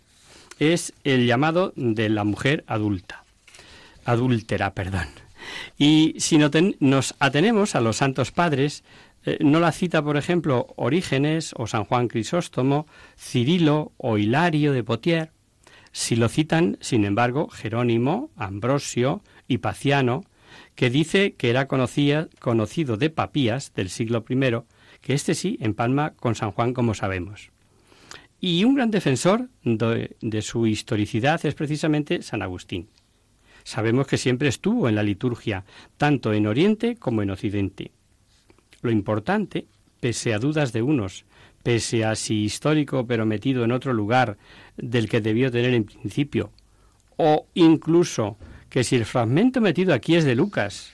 Es 0.59 0.93
el 1.03 1.27
llamado 1.27 1.73
de 1.75 2.09
la 2.09 2.23
mujer 2.23 2.63
adulta. 2.67 3.23
Adúltera, 4.05 4.73
perdón. 4.73 5.07
Y 5.77 6.15
si 6.17 6.37
nos 6.37 7.15
atenemos 7.19 7.75
a 7.75 7.81
los 7.81 7.97
santos 7.97 8.31
padres, 8.31 8.83
eh, 9.25 9.37
no 9.41 9.59
la 9.59 9.71
cita, 9.71 10.03
por 10.03 10.17
ejemplo, 10.17 10.73
Orígenes 10.75 11.53
o 11.57 11.67
San 11.67 11.85
Juan 11.85 12.07
Crisóstomo, 12.07 12.87
Cirilo 13.17 13.91
o 13.97 14.17
Hilario 14.17 14.73
de 14.73 14.83
Potier. 14.83 15.31
Si 15.91 16.15
lo 16.15 16.29
citan, 16.29 16.77
sin 16.81 17.05
embargo, 17.05 17.49
Jerónimo, 17.49 18.31
Ambrosio 18.35 19.21
y 19.47 19.59
Paciano, 19.59 20.23
que 20.75 20.89
dice 20.89 21.33
que 21.33 21.49
era 21.49 21.67
conocido 21.67 22.97
de 22.97 23.09
Papías 23.09 23.73
del 23.75 23.89
siglo 23.89 24.23
I, 24.29 24.35
que 25.01 25.13
este 25.13 25.35
sí 25.35 25.57
empalma 25.61 26.11
con 26.11 26.35
San 26.35 26.51
Juan, 26.51 26.73
como 26.73 26.93
sabemos. 26.93 27.51
Y 28.39 28.63
un 28.63 28.75
gran 28.75 28.91
defensor 28.91 29.49
de 29.63 30.41
su 30.41 30.67
historicidad 30.67 31.43
es 31.45 31.55
precisamente 31.55 32.21
San 32.21 32.41
Agustín. 32.41 32.87
Sabemos 33.63 34.07
que 34.07 34.17
siempre 34.17 34.47
estuvo 34.47 34.87
en 34.87 34.95
la 34.95 35.03
liturgia, 35.03 35.65
tanto 35.97 36.31
en 36.33 36.47
Oriente 36.47 36.95
como 36.95 37.21
en 37.21 37.31
Occidente. 37.31 37.91
Lo 38.81 38.91
importante, 38.91 39.65
pese 39.99 40.33
a 40.33 40.39
dudas 40.39 40.71
de 40.71 40.81
unos, 40.81 41.25
pese 41.63 42.05
a 42.05 42.15
si 42.15 42.43
histórico 42.43 43.05
pero 43.07 43.25
metido 43.25 43.65
en 43.65 43.71
otro 43.71 43.91
lugar 43.91 44.37
del 44.77 45.09
que 45.09 45.19
debió 45.19 45.51
tener 45.51 45.73
en 45.73 45.83
principio, 45.83 46.51
o 47.17 47.47
incluso 47.55 48.37
que 48.69 48.83
si 48.83 48.95
el 48.95 49.05
fragmento 49.05 49.61
metido 49.61 49.93
aquí 49.93 50.15
es 50.15 50.25
de 50.25 50.35
Lucas, 50.35 50.93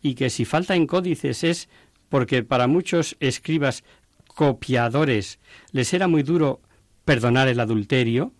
y 0.00 0.14
que 0.14 0.30
si 0.30 0.44
falta 0.44 0.74
en 0.74 0.86
códices 0.86 1.44
es 1.44 1.68
porque 2.08 2.42
para 2.42 2.66
muchos 2.66 3.16
escribas 3.20 3.84
copiadores 4.26 5.38
les 5.70 5.94
era 5.94 6.08
muy 6.08 6.22
duro 6.22 6.60
perdonar 7.04 7.48
el 7.48 7.60
adulterio, 7.60 8.32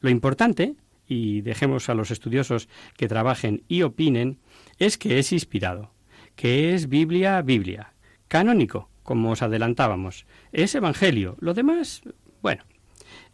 lo 0.00 0.10
importante, 0.10 0.74
y 1.06 1.40
dejemos 1.42 1.88
a 1.88 1.94
los 1.94 2.10
estudiosos 2.10 2.68
que 2.96 3.08
trabajen 3.08 3.64
y 3.68 3.82
opinen, 3.82 4.38
es 4.78 4.96
que 4.96 5.18
es 5.18 5.32
inspirado, 5.32 5.92
que 6.36 6.74
es 6.74 6.88
Biblia, 6.88 7.42
Biblia, 7.42 7.94
canónico, 8.28 8.88
como 9.02 9.32
os 9.32 9.42
adelantábamos. 9.42 10.24
Es 10.52 10.74
Evangelio. 10.74 11.36
Lo 11.40 11.52
demás, 11.52 12.02
bueno. 12.42 12.62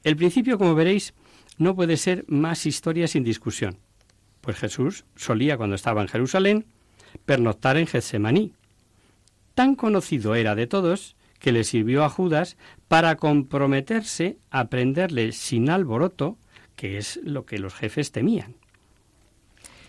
El 0.05 0.17
principio, 0.17 0.57
como 0.57 0.75
veréis, 0.75 1.13
no 1.59 1.75
puede 1.75 1.97
ser 1.97 2.25
más 2.29 2.65
historia 2.65 3.09
sin 3.09 3.25
discusión. 3.25 3.79
Pues 4.47 4.59
Jesús 4.59 5.05
solía, 5.17 5.57
cuando 5.57 5.75
estaba 5.75 6.03
en 6.03 6.07
Jerusalén, 6.07 6.67
pernoctar 7.25 7.77
en 7.79 7.89
Getsemaní. 7.89 8.53
Tan 9.57 9.75
conocido 9.75 10.37
era 10.37 10.55
de 10.55 10.69
todos 10.69 11.17
que 11.41 11.51
le 11.51 11.65
sirvió 11.65 12.05
a 12.05 12.09
Judas 12.09 12.57
para 12.87 13.17
comprometerse 13.17 14.39
a 14.51 14.69
prenderle 14.69 15.33
sin 15.33 15.69
alboroto, 15.69 16.39
que 16.77 16.97
es 16.97 17.19
lo 17.25 17.45
que 17.45 17.59
los 17.59 17.75
jefes 17.75 18.13
temían. 18.13 18.55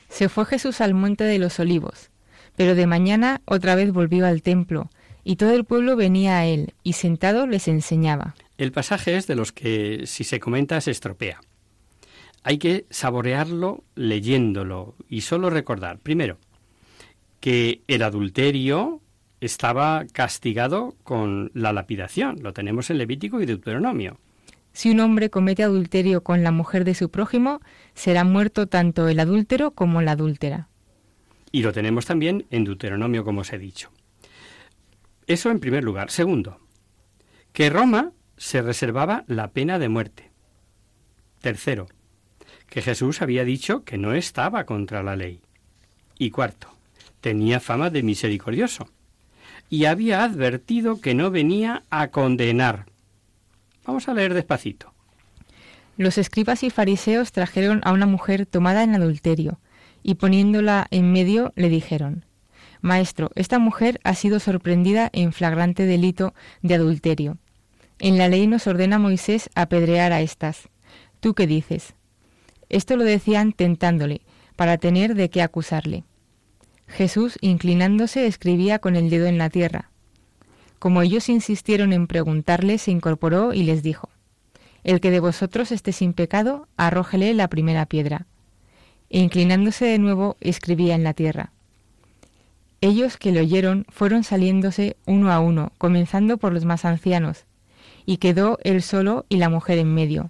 Se 0.10 0.28
fue 0.28 0.44
Jesús 0.46 0.82
al 0.82 0.96
monte 0.96 1.24
de 1.26 1.38
los 1.38 1.60
olivos, 1.60 2.10
pero 2.56 2.74
de 2.74 2.88
mañana 2.88 3.42
otra 3.46 3.76
vez 3.76 3.94
volvió 3.94 4.26
al 4.26 4.42
templo, 4.42 4.90
y 5.24 5.36
todo 5.36 5.52
el 5.52 5.66
pueblo 5.66 5.96
venía 5.96 6.40
a 6.40 6.48
él, 6.48 6.74
y 6.82 6.94
sentado 6.94 7.46
les 7.46 7.68
enseñaba. 7.68 8.34
El 8.58 8.72
pasaje 8.72 9.18
es 9.18 9.28
de 9.28 9.36
los 9.36 9.52
que, 9.52 10.08
si 10.08 10.24
se 10.24 10.40
comenta, 10.40 10.82
se 10.82 10.90
estropea. 10.90 11.42
Hay 12.48 12.60
que 12.60 12.86
saborearlo 12.90 13.84
leyéndolo 13.96 14.96
y 15.10 15.20
solo 15.20 15.50
recordar, 15.50 16.00
primero, 16.00 16.38
que 17.42 17.82
el 17.90 18.02
adulterio 18.02 19.02
estaba 19.42 20.06
castigado 20.14 20.96
con 21.04 21.52
la 21.54 21.74
lapidación. 21.74 22.42
Lo 22.42 22.54
tenemos 22.54 22.90
en 22.90 23.00
Levítico 23.00 23.42
y 23.42 23.46
Deuteronomio. 23.46 24.18
Si 24.72 24.90
un 24.90 25.02
hombre 25.02 25.30
comete 25.30 25.62
adulterio 25.62 26.24
con 26.24 26.42
la 26.42 26.52
mujer 26.52 26.86
de 26.86 26.96
su 26.96 27.12
prójimo, 27.12 27.60
será 27.96 28.24
muerto 28.24 28.68
tanto 28.68 29.10
el 29.10 29.20
adúltero 29.20 29.72
como 29.72 30.02
la 30.02 30.14
adúltera. 30.14 30.70
Y 31.52 31.64
lo 31.64 31.74
tenemos 31.74 32.06
también 32.06 32.46
en 32.50 32.64
Deuteronomio, 32.64 33.26
como 33.26 33.42
os 33.42 33.52
he 33.52 33.58
dicho. 33.58 33.92
Eso 35.26 35.52
en 35.52 35.60
primer 35.60 35.84
lugar. 35.84 36.12
Segundo, 36.12 36.62
que 37.52 37.70
Roma 37.70 38.14
se 38.38 38.62
reservaba 38.62 39.26
la 39.28 39.52
pena 39.52 39.80
de 39.80 39.90
muerte. 39.90 40.32
Tercero, 41.42 41.88
que 42.70 42.82
Jesús 42.82 43.22
había 43.22 43.44
dicho 43.44 43.84
que 43.84 43.98
no 43.98 44.14
estaba 44.14 44.66
contra 44.66 45.04
la 45.04 45.16
ley. 45.16 45.42
Y 46.18 46.32
cuarto, 46.32 46.68
tenía 47.22 47.60
fama 47.60 47.90
de 47.90 48.04
misericordioso. 48.04 48.90
y 49.70 49.86
había 49.86 50.24
advertido 50.24 51.02
que 51.02 51.14
no 51.14 51.30
venía 51.32 51.84
a 51.90 52.08
condenar. 52.08 52.86
Vamos 53.86 54.08
a 54.08 54.14
leer 54.14 54.34
despacito. 54.34 54.94
Los 55.98 56.18
escribas 56.18 56.64
y 56.64 56.70
fariseos 56.70 57.32
trajeron 57.32 57.82
a 57.84 57.92
una 57.92 58.06
mujer 58.06 58.46
tomada 58.46 58.84
en 58.84 58.96
adulterio, 58.96 59.60
y 60.04 60.16
poniéndola 60.16 60.88
en 60.92 61.12
medio 61.12 61.54
le 61.56 61.70
dijeron, 61.70 62.24
Maestro, 62.82 63.32
esta 63.36 63.60
mujer 63.60 64.00
ha 64.04 64.14
sido 64.14 64.40
sorprendida 64.40 65.10
en 65.12 65.34
flagrante 65.34 65.86
delito 65.86 66.34
de 66.62 66.76
adulterio. 66.76 67.38
En 68.00 68.18
la 68.18 68.30
ley 68.30 68.46
nos 68.46 68.68
ordena 68.68 69.00
Moisés 69.00 69.50
apedrear 69.56 70.14
a 70.14 70.22
estas. 70.22 70.70
¿Tú 71.20 71.34
qué 71.34 71.48
dices? 71.48 71.96
Esto 72.70 72.96
lo 72.96 73.04
decían 73.04 73.54
tentándole, 73.54 74.22
para 74.56 74.78
tener 74.78 75.16
de 75.16 75.30
qué 75.30 75.42
acusarle. 75.42 76.04
Jesús, 76.88 77.38
inclinándose, 77.42 78.28
escribía 78.28 78.80
con 78.80 78.96
el 78.96 79.10
dedo 79.10 79.28
en 79.28 79.38
la 79.38 79.50
tierra. 79.50 79.90
Como 80.80 81.02
ellos 81.02 81.30
insistieron 81.30 81.94
en 81.94 82.08
preguntarle, 82.08 82.78
se 82.78 82.92
incorporó 82.92 83.54
y 83.54 83.64
les 83.64 83.84
dijo, 83.84 84.10
El 84.84 85.02
que 85.02 85.12
de 85.12 85.20
vosotros 85.20 85.72
esté 85.72 85.92
sin 85.92 86.14
pecado, 86.14 86.68
arrójele 86.78 87.34
la 87.34 87.48
primera 87.48 87.86
piedra. 87.86 88.26
E 89.10 89.20
inclinándose 89.20 89.86
de 89.86 90.00
nuevo, 90.00 90.38
escribía 90.40 90.96
en 90.96 91.04
la 91.04 91.14
tierra. 91.14 91.52
Ellos 92.80 93.18
que 93.18 93.32
le 93.32 93.40
oyeron 93.40 93.86
fueron 93.90 94.24
saliéndose 94.24 94.98
uno 95.06 95.32
a 95.32 95.40
uno, 95.40 95.72
comenzando 95.78 96.38
por 96.38 96.54
los 96.54 96.66
más 96.66 96.86
ancianos, 96.86 97.46
y 98.06 98.18
quedó 98.18 98.60
él 98.64 98.84
solo 98.84 99.26
y 99.30 99.38
la 99.38 99.50
mujer 99.50 99.80
en 99.80 99.94
medio. 99.94 100.30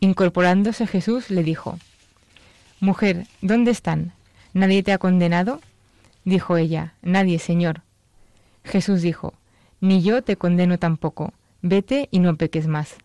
Incorporándose 0.00 0.86
Jesús 0.86 1.30
le 1.30 1.42
dijo, 1.42 1.78
Mujer, 2.80 3.26
¿dónde 3.40 3.70
están? 3.70 4.12
¿Nadie 4.52 4.82
te 4.82 4.92
ha 4.92 4.98
condenado? 4.98 5.60
Dijo 6.24 6.56
ella, 6.56 6.94
Nadie, 7.02 7.38
Señor. 7.38 7.82
Jesús 8.64 9.02
dijo, 9.02 9.34
Ni 9.80 10.02
yo 10.02 10.22
te 10.22 10.36
condeno 10.36 10.78
tampoco, 10.78 11.32
vete 11.62 12.08
y 12.10 12.18
no 12.18 12.36
peques 12.36 12.66
más. 12.66 12.96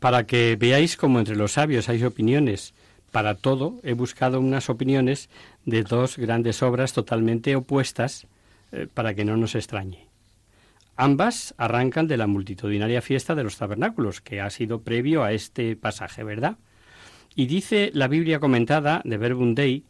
Para 0.00 0.26
que 0.26 0.56
veáis 0.56 0.96
cómo 0.96 1.18
entre 1.18 1.36
los 1.36 1.52
sabios 1.52 1.88
hay 1.88 2.04
opiniones, 2.04 2.74
para 3.12 3.36
todo 3.36 3.78
he 3.84 3.92
buscado 3.92 4.40
unas 4.40 4.68
opiniones 4.68 5.30
de 5.64 5.84
dos 5.84 6.16
grandes 6.16 6.62
obras 6.62 6.92
totalmente 6.92 7.54
opuestas 7.54 8.26
eh, 8.72 8.88
para 8.92 9.14
que 9.14 9.24
no 9.24 9.36
nos 9.36 9.54
extrañe. 9.54 10.08
Ambas 10.96 11.54
arrancan 11.58 12.06
de 12.06 12.16
la 12.16 12.26
multitudinaria 12.26 13.02
fiesta 13.02 13.34
de 13.34 13.42
los 13.42 13.56
tabernáculos, 13.56 14.20
que 14.20 14.40
ha 14.40 14.50
sido 14.50 14.82
previo 14.82 15.24
a 15.24 15.32
este 15.32 15.74
pasaje, 15.74 16.22
¿verdad? 16.22 16.56
Y 17.34 17.46
dice 17.46 17.90
la 17.94 18.06
Biblia 18.06 18.38
comentada 18.38 19.02
de 19.04 19.16
Verbum 19.16 19.54
Dei 19.54 19.84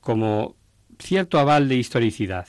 como 0.00 0.56
cierto 0.98 1.38
aval 1.38 1.68
de 1.68 1.76
historicidad. 1.76 2.48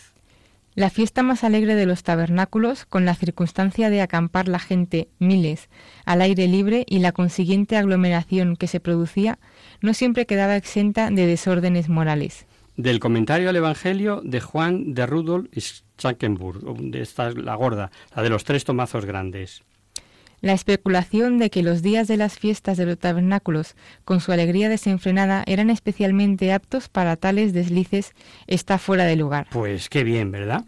La 0.73 0.89
fiesta 0.89 1.23
más 1.23 1.43
alegre 1.43 1.75
de 1.75 1.85
los 1.85 2.03
tabernáculos, 2.03 2.85
con 2.85 3.03
la 3.03 3.13
circunstancia 3.13 3.89
de 3.89 4.01
acampar 4.01 4.47
la 4.47 4.59
gente, 4.59 5.09
miles, 5.19 5.67
al 6.05 6.21
aire 6.21 6.47
libre 6.47 6.85
y 6.87 6.99
la 6.99 7.11
consiguiente 7.11 7.75
aglomeración 7.75 8.55
que 8.55 8.67
se 8.67 8.79
producía, 8.79 9.39
no 9.81 9.93
siempre 9.93 10.25
quedaba 10.25 10.55
exenta 10.55 11.11
de 11.11 11.25
desórdenes 11.25 11.89
morales. 11.89 12.45
Del 12.79 13.01
comentario 13.01 13.49
al 13.49 13.57
Evangelio 13.57 14.21
de 14.23 14.39
Juan 14.39 14.93
de 14.93 15.05
Rudolf 15.05 15.49
Schackenburg, 15.53 16.61
de 16.79 17.01
esta 17.01 17.29
la 17.31 17.53
gorda, 17.55 17.91
la 18.15 18.23
de 18.23 18.29
los 18.29 18.45
tres 18.45 18.63
tomazos 18.63 19.03
grandes. 19.03 19.63
La 20.39 20.53
especulación 20.53 21.39
de 21.39 21.49
que 21.49 21.61
los 21.61 21.81
días 21.81 22.07
de 22.07 22.15
las 22.15 22.39
fiestas 22.39 22.77
de 22.77 22.85
los 22.85 22.97
tabernáculos, 22.97 23.75
con 24.05 24.21
su 24.21 24.31
alegría 24.31 24.69
desenfrenada, 24.69 25.43
eran 25.45 25.69
especialmente 25.69 26.53
aptos 26.53 26.87
para 26.87 27.17
tales 27.17 27.51
deslices, 27.51 28.13
está 28.47 28.77
fuera 28.77 29.03
de 29.03 29.17
lugar. 29.17 29.47
Pues 29.51 29.89
qué 29.89 30.05
bien, 30.05 30.31
¿verdad? 30.31 30.63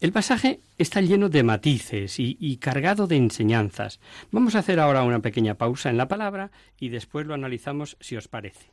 El 0.00 0.10
pasaje 0.10 0.60
está 0.78 1.02
lleno 1.02 1.28
de 1.28 1.42
matices 1.42 2.18
y, 2.18 2.38
y, 2.40 2.56
cargado 2.56 3.06
de 3.06 3.16
enseñanzas. 3.16 4.00
Vamos 4.30 4.54
a 4.54 4.60
hacer 4.60 4.80
ahora 4.80 5.02
una 5.02 5.20
pequeña 5.20 5.52
pausa 5.52 5.90
en 5.90 5.98
la 5.98 6.08
palabra 6.08 6.50
y 6.80 6.88
después 6.88 7.26
lo 7.26 7.34
analizamos 7.34 7.98
si 8.00 8.16
os 8.16 8.26
parece. 8.26 8.72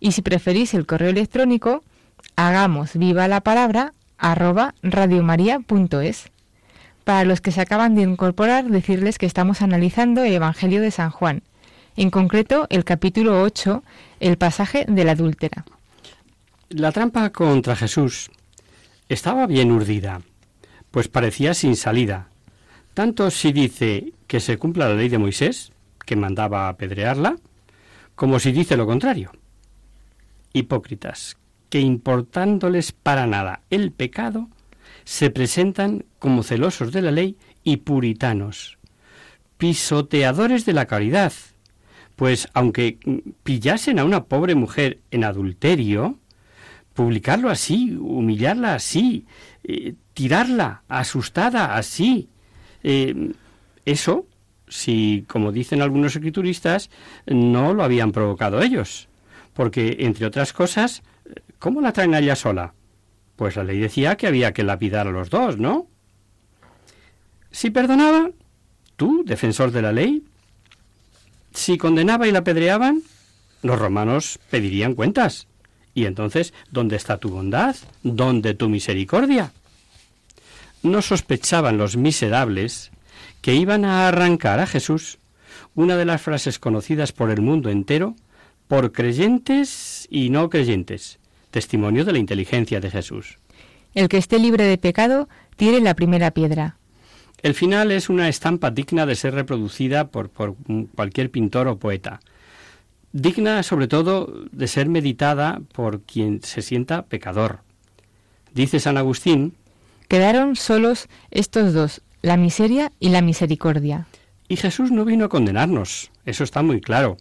y 0.00 0.12
si 0.12 0.22
preferís 0.22 0.74
el 0.74 0.86
correo 0.86 1.10
electrónico, 1.10 1.84
hagamos 2.34 2.96
viva 2.96 3.28
la 3.28 3.42
palabra 3.42 3.92
arroba 4.18 4.74
radiomaria.es. 4.82 6.30
Para 7.04 7.24
los 7.24 7.40
que 7.40 7.52
se 7.52 7.60
acaban 7.60 7.94
de 7.94 8.02
incorporar, 8.02 8.64
decirles 8.66 9.18
que 9.18 9.26
estamos 9.26 9.62
analizando 9.62 10.24
el 10.24 10.32
Evangelio 10.32 10.80
de 10.80 10.90
San 10.90 11.10
Juan, 11.10 11.42
en 11.96 12.10
concreto 12.10 12.66
el 12.70 12.84
capítulo 12.84 13.42
8, 13.42 13.82
el 14.20 14.36
pasaje 14.38 14.84
de 14.88 15.04
la 15.04 15.12
adúltera. 15.12 15.64
La 16.70 16.92
trampa 16.92 17.30
contra 17.30 17.76
Jesús 17.76 18.30
estaba 19.08 19.46
bien 19.46 19.72
urdida, 19.72 20.20
pues 20.90 21.08
parecía 21.08 21.52
sin 21.52 21.76
salida, 21.76 22.28
tanto 22.94 23.30
si 23.30 23.52
dice 23.52 24.12
que 24.26 24.40
se 24.40 24.56
cumpla 24.56 24.88
la 24.88 24.94
ley 24.94 25.08
de 25.08 25.18
Moisés, 25.18 25.72
que 26.06 26.16
mandaba 26.16 26.68
apedrearla, 26.68 27.36
como 28.14 28.38
si 28.38 28.52
dice 28.52 28.76
lo 28.76 28.86
contrario 28.86 29.32
hipócritas, 30.52 31.36
que 31.68 31.80
importándoles 31.80 32.92
para 32.92 33.26
nada 33.26 33.62
el 33.70 33.92
pecado, 33.92 34.48
se 35.04 35.30
presentan 35.30 36.04
como 36.18 36.42
celosos 36.42 36.92
de 36.92 37.02
la 37.02 37.10
ley 37.10 37.36
y 37.64 37.78
puritanos, 37.78 38.78
pisoteadores 39.58 40.64
de 40.64 40.72
la 40.72 40.86
caridad, 40.86 41.32
pues 42.16 42.48
aunque 42.54 42.98
pillasen 43.42 43.98
a 43.98 44.04
una 44.04 44.24
pobre 44.24 44.54
mujer 44.54 45.00
en 45.10 45.24
adulterio, 45.24 46.18
publicarlo 46.94 47.50
así, 47.50 47.96
humillarla 47.98 48.74
así, 48.74 49.26
eh, 49.64 49.94
tirarla 50.12 50.82
asustada 50.88 51.76
así, 51.76 52.28
eh, 52.82 53.32
eso, 53.84 54.26
si, 54.68 55.24
como 55.26 55.52
dicen 55.52 55.82
algunos 55.82 56.14
escrituristas, 56.14 56.90
no 57.26 57.74
lo 57.74 57.84
habían 57.84 58.12
provocado 58.12 58.62
ellos. 58.62 59.09
Porque, 59.60 59.98
entre 59.98 60.24
otras 60.24 60.54
cosas, 60.54 61.02
¿cómo 61.58 61.82
la 61.82 61.92
traen 61.92 62.14
a 62.14 62.20
ella 62.20 62.34
sola? 62.34 62.72
Pues 63.36 63.56
la 63.56 63.62
ley 63.62 63.78
decía 63.78 64.16
que 64.16 64.26
había 64.26 64.54
que 64.54 64.64
lapidar 64.64 65.06
a 65.06 65.10
los 65.10 65.28
dos, 65.28 65.58
¿no? 65.58 65.86
Si 67.50 67.68
perdonaba, 67.68 68.30
tú, 68.96 69.22
defensor 69.26 69.70
de 69.70 69.82
la 69.82 69.92
ley, 69.92 70.24
si 71.52 71.76
condenaba 71.76 72.26
y 72.26 72.32
la 72.32 72.38
apedreaban, 72.38 73.02
los 73.60 73.78
romanos 73.78 74.38
pedirían 74.48 74.94
cuentas. 74.94 75.46
Y 75.92 76.06
entonces, 76.06 76.54
¿dónde 76.70 76.96
está 76.96 77.18
tu 77.18 77.28
bondad? 77.28 77.76
¿Dónde 78.02 78.54
tu 78.54 78.70
misericordia? 78.70 79.52
No 80.82 81.02
sospechaban 81.02 81.76
los 81.76 81.98
miserables 81.98 82.92
que 83.42 83.56
iban 83.56 83.84
a 83.84 84.08
arrancar 84.08 84.58
a 84.58 84.66
Jesús 84.66 85.18
una 85.74 85.98
de 85.98 86.06
las 86.06 86.22
frases 86.22 86.58
conocidas 86.58 87.12
por 87.12 87.30
el 87.30 87.42
mundo 87.42 87.68
entero 87.68 88.16
por 88.70 88.92
creyentes 88.92 90.06
y 90.12 90.30
no 90.30 90.48
creyentes. 90.48 91.18
Testimonio 91.50 92.04
de 92.04 92.12
la 92.12 92.20
inteligencia 92.20 92.78
de 92.78 92.88
Jesús. 92.88 93.38
El 93.96 94.08
que 94.08 94.16
esté 94.16 94.38
libre 94.38 94.62
de 94.62 94.78
pecado 94.78 95.28
tire 95.56 95.80
la 95.80 95.94
primera 95.94 96.30
piedra. 96.30 96.76
El 97.42 97.54
final 97.54 97.90
es 97.90 98.08
una 98.08 98.28
estampa 98.28 98.70
digna 98.70 99.06
de 99.06 99.16
ser 99.16 99.34
reproducida 99.34 100.12
por, 100.12 100.28
por 100.28 100.54
cualquier 100.94 101.32
pintor 101.32 101.66
o 101.66 101.78
poeta. 101.80 102.20
Digna 103.12 103.64
sobre 103.64 103.88
todo 103.88 104.32
de 104.52 104.68
ser 104.68 104.88
meditada 104.88 105.60
por 105.72 106.02
quien 106.02 106.40
se 106.40 106.62
sienta 106.62 107.02
pecador. 107.06 107.62
Dice 108.54 108.78
San 108.78 108.96
Agustín, 108.96 109.54
Quedaron 110.06 110.54
solos 110.54 111.08
estos 111.32 111.74
dos, 111.74 112.02
la 112.22 112.36
miseria 112.36 112.92
y 113.00 113.08
la 113.08 113.20
misericordia. 113.20 114.06
Y 114.46 114.54
Jesús 114.54 114.92
no 114.92 115.04
vino 115.04 115.24
a 115.24 115.28
condenarnos, 115.28 116.12
eso 116.24 116.44
está 116.44 116.62
muy 116.62 116.80
claro. 116.80 117.16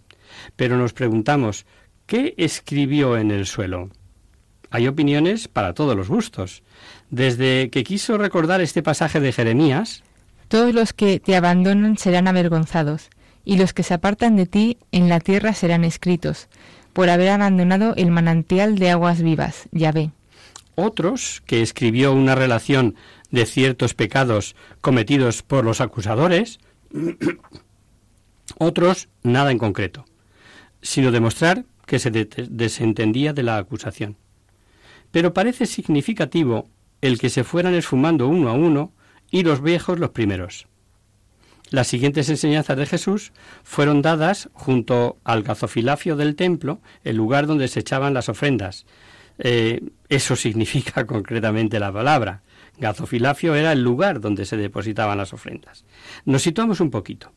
Pero 0.55 0.77
nos 0.77 0.93
preguntamos, 0.93 1.65
¿qué 2.05 2.33
escribió 2.37 3.17
en 3.17 3.31
el 3.31 3.45
suelo? 3.45 3.89
Hay 4.71 4.87
opiniones 4.87 5.47
para 5.47 5.73
todos 5.73 5.95
los 5.95 6.09
gustos. 6.09 6.63
Desde 7.09 7.69
que 7.69 7.83
quiso 7.83 8.17
recordar 8.17 8.61
este 8.61 8.83
pasaje 8.83 9.19
de 9.19 9.31
Jeremías, 9.31 10.03
Todos 10.47 10.73
los 10.73 10.93
que 10.93 11.19
te 11.19 11.35
abandonan 11.35 11.97
serán 11.97 12.27
avergonzados, 12.27 13.09
y 13.45 13.57
los 13.57 13.73
que 13.73 13.83
se 13.83 13.93
apartan 13.93 14.35
de 14.35 14.45
ti 14.45 14.77
en 14.91 15.07
la 15.09 15.19
tierra 15.19 15.53
serán 15.53 15.83
escritos, 15.83 16.47
por 16.93 17.09
haber 17.09 17.29
abandonado 17.29 17.93
el 17.95 18.11
manantial 18.11 18.77
de 18.77 18.89
aguas 18.89 19.21
vivas, 19.21 19.69
ya 19.71 19.91
ve. 19.91 20.11
Otros, 20.75 21.43
que 21.45 21.61
escribió 21.61 22.13
una 22.13 22.35
relación 22.35 22.95
de 23.31 23.45
ciertos 23.45 23.93
pecados 23.93 24.55
cometidos 24.81 25.43
por 25.43 25.63
los 25.65 25.81
acusadores, 25.81 26.59
otros 28.57 29.09
nada 29.21 29.51
en 29.51 29.59
concreto 29.59 30.05
sino 30.81 31.11
demostrar 31.11 31.65
que 31.85 31.99
se 31.99 32.11
desentendía 32.11 33.33
de 33.33 33.43
la 33.43 33.57
acusación. 33.57 34.15
Pero 35.11 35.33
parece 35.33 35.65
significativo 35.65 36.69
el 37.01 37.19
que 37.19 37.29
se 37.29 37.43
fueran 37.43 37.73
esfumando 37.73 38.27
uno 38.27 38.49
a 38.49 38.53
uno 38.53 38.91
y 39.31 39.43
los 39.43 39.61
viejos 39.61 39.99
los 39.99 40.11
primeros. 40.11 40.67
Las 41.71 41.87
siguientes 41.87 42.29
enseñanzas 42.29 42.77
de 42.77 42.85
Jesús 42.85 43.31
fueron 43.63 44.01
dadas 44.01 44.49
junto 44.53 45.17
al 45.23 45.43
gazofilafio 45.43 46.15
del 46.15 46.35
templo, 46.35 46.81
el 47.03 47.15
lugar 47.15 47.45
donde 47.45 47.67
se 47.67 47.81
echaban 47.81 48.13
las 48.13 48.27
ofrendas. 48.27 48.85
Eh, 49.37 49.81
eso 50.09 50.35
significa 50.35 51.05
concretamente 51.07 51.79
la 51.79 51.91
palabra. 51.93 52.41
Gazofilafio 52.79 53.55
era 53.55 53.71
el 53.71 53.83
lugar 53.83 54.19
donde 54.19 54.45
se 54.45 54.57
depositaban 54.57 55.17
las 55.17 55.33
ofrendas. 55.33 55.85
Nos 56.25 56.41
situamos 56.41 56.79
un 56.79 56.89
poquito. 56.89 57.31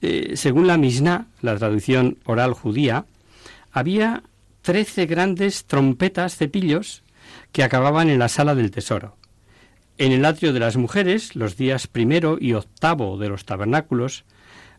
Eh, 0.00 0.32
según 0.36 0.66
la 0.66 0.76
Mishnah, 0.76 1.26
la 1.42 1.56
traducción 1.56 2.18
oral 2.24 2.52
judía, 2.52 3.06
había 3.72 4.22
trece 4.62 5.06
grandes 5.06 5.64
trompetas 5.64 6.36
cepillos 6.36 7.02
que 7.52 7.62
acababan 7.62 8.10
en 8.10 8.18
la 8.18 8.28
sala 8.28 8.54
del 8.54 8.70
tesoro. 8.70 9.16
En 9.96 10.12
el 10.12 10.24
atrio 10.24 10.52
de 10.52 10.60
las 10.60 10.76
mujeres, 10.76 11.34
los 11.34 11.56
días 11.56 11.86
primero 11.86 12.38
y 12.40 12.52
octavo 12.52 13.18
de 13.18 13.28
los 13.28 13.44
tabernáculos, 13.44 14.24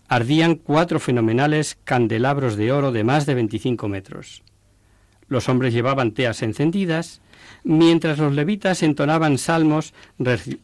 ardían 0.08 0.55
cuatro 0.55 0.99
fenomenales 0.99 1.77
candelabros 1.84 2.55
de 2.55 2.71
oro 2.71 2.91
de 2.91 3.03
más 3.03 3.25
de 3.25 3.36
veinticinco 3.36 3.88
metros. 3.88 4.43
Los 5.30 5.48
hombres 5.48 5.74
llevaban 5.74 6.12
teas 6.12 6.42
encendidas, 6.42 7.22
mientras 7.63 8.18
los 8.18 8.34
levitas 8.34 8.84
entonaban 8.84 9.38
salmos 9.38 9.94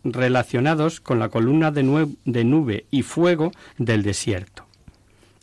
relacionados 0.04 1.00
con 1.00 1.20
la 1.20 1.30
columna 1.30 1.72
de, 1.72 1.84
nube 2.44 2.86
y 2.92 3.04
fuego 3.04 3.52
del 3.78 4.04
desierto. 4.04 4.66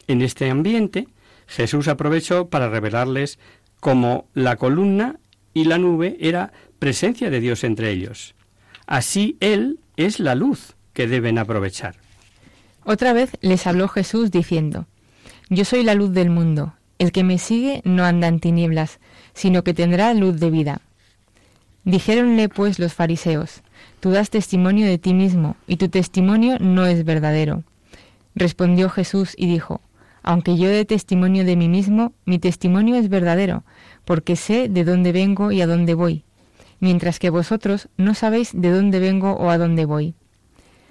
En 0.08 0.22
este 0.22 0.50
ambiente, 0.50 1.08
Jesús 1.46 1.88
aprovechó 1.88 2.48
para 2.48 2.68
revelarles 2.68 3.38
cómo 3.80 4.26
la 4.34 4.56
columna 4.56 5.16
y 5.54 5.64
la 5.64 5.78
nube 5.78 6.16
era 6.20 6.52
presencia 6.78 7.30
de 7.30 7.40
Dios 7.40 7.64
entre 7.64 7.90
ellos. 7.90 8.34
Así 8.86 9.36
Él 9.40 9.78
es 9.96 10.18
la 10.18 10.34
luz 10.34 10.74
que 10.92 11.06
deben 11.06 11.38
aprovechar. 11.38 11.96
Otra 12.84 13.12
vez 13.12 13.30
les 13.40 13.66
habló 13.66 13.88
Jesús 13.88 14.30
diciendo, 14.30 14.86
Yo 15.48 15.64
soy 15.64 15.84
la 15.84 15.94
luz 15.94 16.12
del 16.12 16.30
mundo, 16.30 16.74
el 16.98 17.12
que 17.12 17.22
me 17.22 17.38
sigue 17.38 17.82
no 17.84 18.04
anda 18.04 18.26
en 18.26 18.40
tinieblas, 18.40 18.98
sino 19.34 19.64
que 19.64 19.74
tendrá 19.74 20.14
luz 20.14 20.40
de 20.40 20.50
vida. 20.50 20.80
Dijéronle 21.84 22.48
pues 22.48 22.78
los 22.78 22.94
fariseos, 22.94 23.62
Tú 24.02 24.10
das 24.10 24.30
testimonio 24.30 24.86
de 24.86 24.98
ti 24.98 25.14
mismo, 25.14 25.54
y 25.68 25.76
tu 25.76 25.88
testimonio 25.88 26.58
no 26.58 26.86
es 26.86 27.04
verdadero. 27.04 27.62
Respondió 28.34 28.90
Jesús 28.90 29.34
y 29.36 29.46
dijo, 29.46 29.80
Aunque 30.24 30.56
yo 30.56 30.68
dé 30.68 30.84
testimonio 30.84 31.44
de 31.44 31.54
mí 31.54 31.68
mismo, 31.68 32.12
mi 32.24 32.40
testimonio 32.40 32.96
es 32.96 33.08
verdadero, 33.08 33.62
porque 34.04 34.34
sé 34.34 34.68
de 34.68 34.82
dónde 34.82 35.12
vengo 35.12 35.52
y 35.52 35.60
a 35.60 35.68
dónde 35.68 35.94
voy, 35.94 36.24
mientras 36.80 37.20
que 37.20 37.30
vosotros 37.30 37.88
no 37.96 38.14
sabéis 38.14 38.50
de 38.52 38.70
dónde 38.70 38.98
vengo 38.98 39.34
o 39.34 39.50
a 39.50 39.58
dónde 39.58 39.84
voy. 39.84 40.14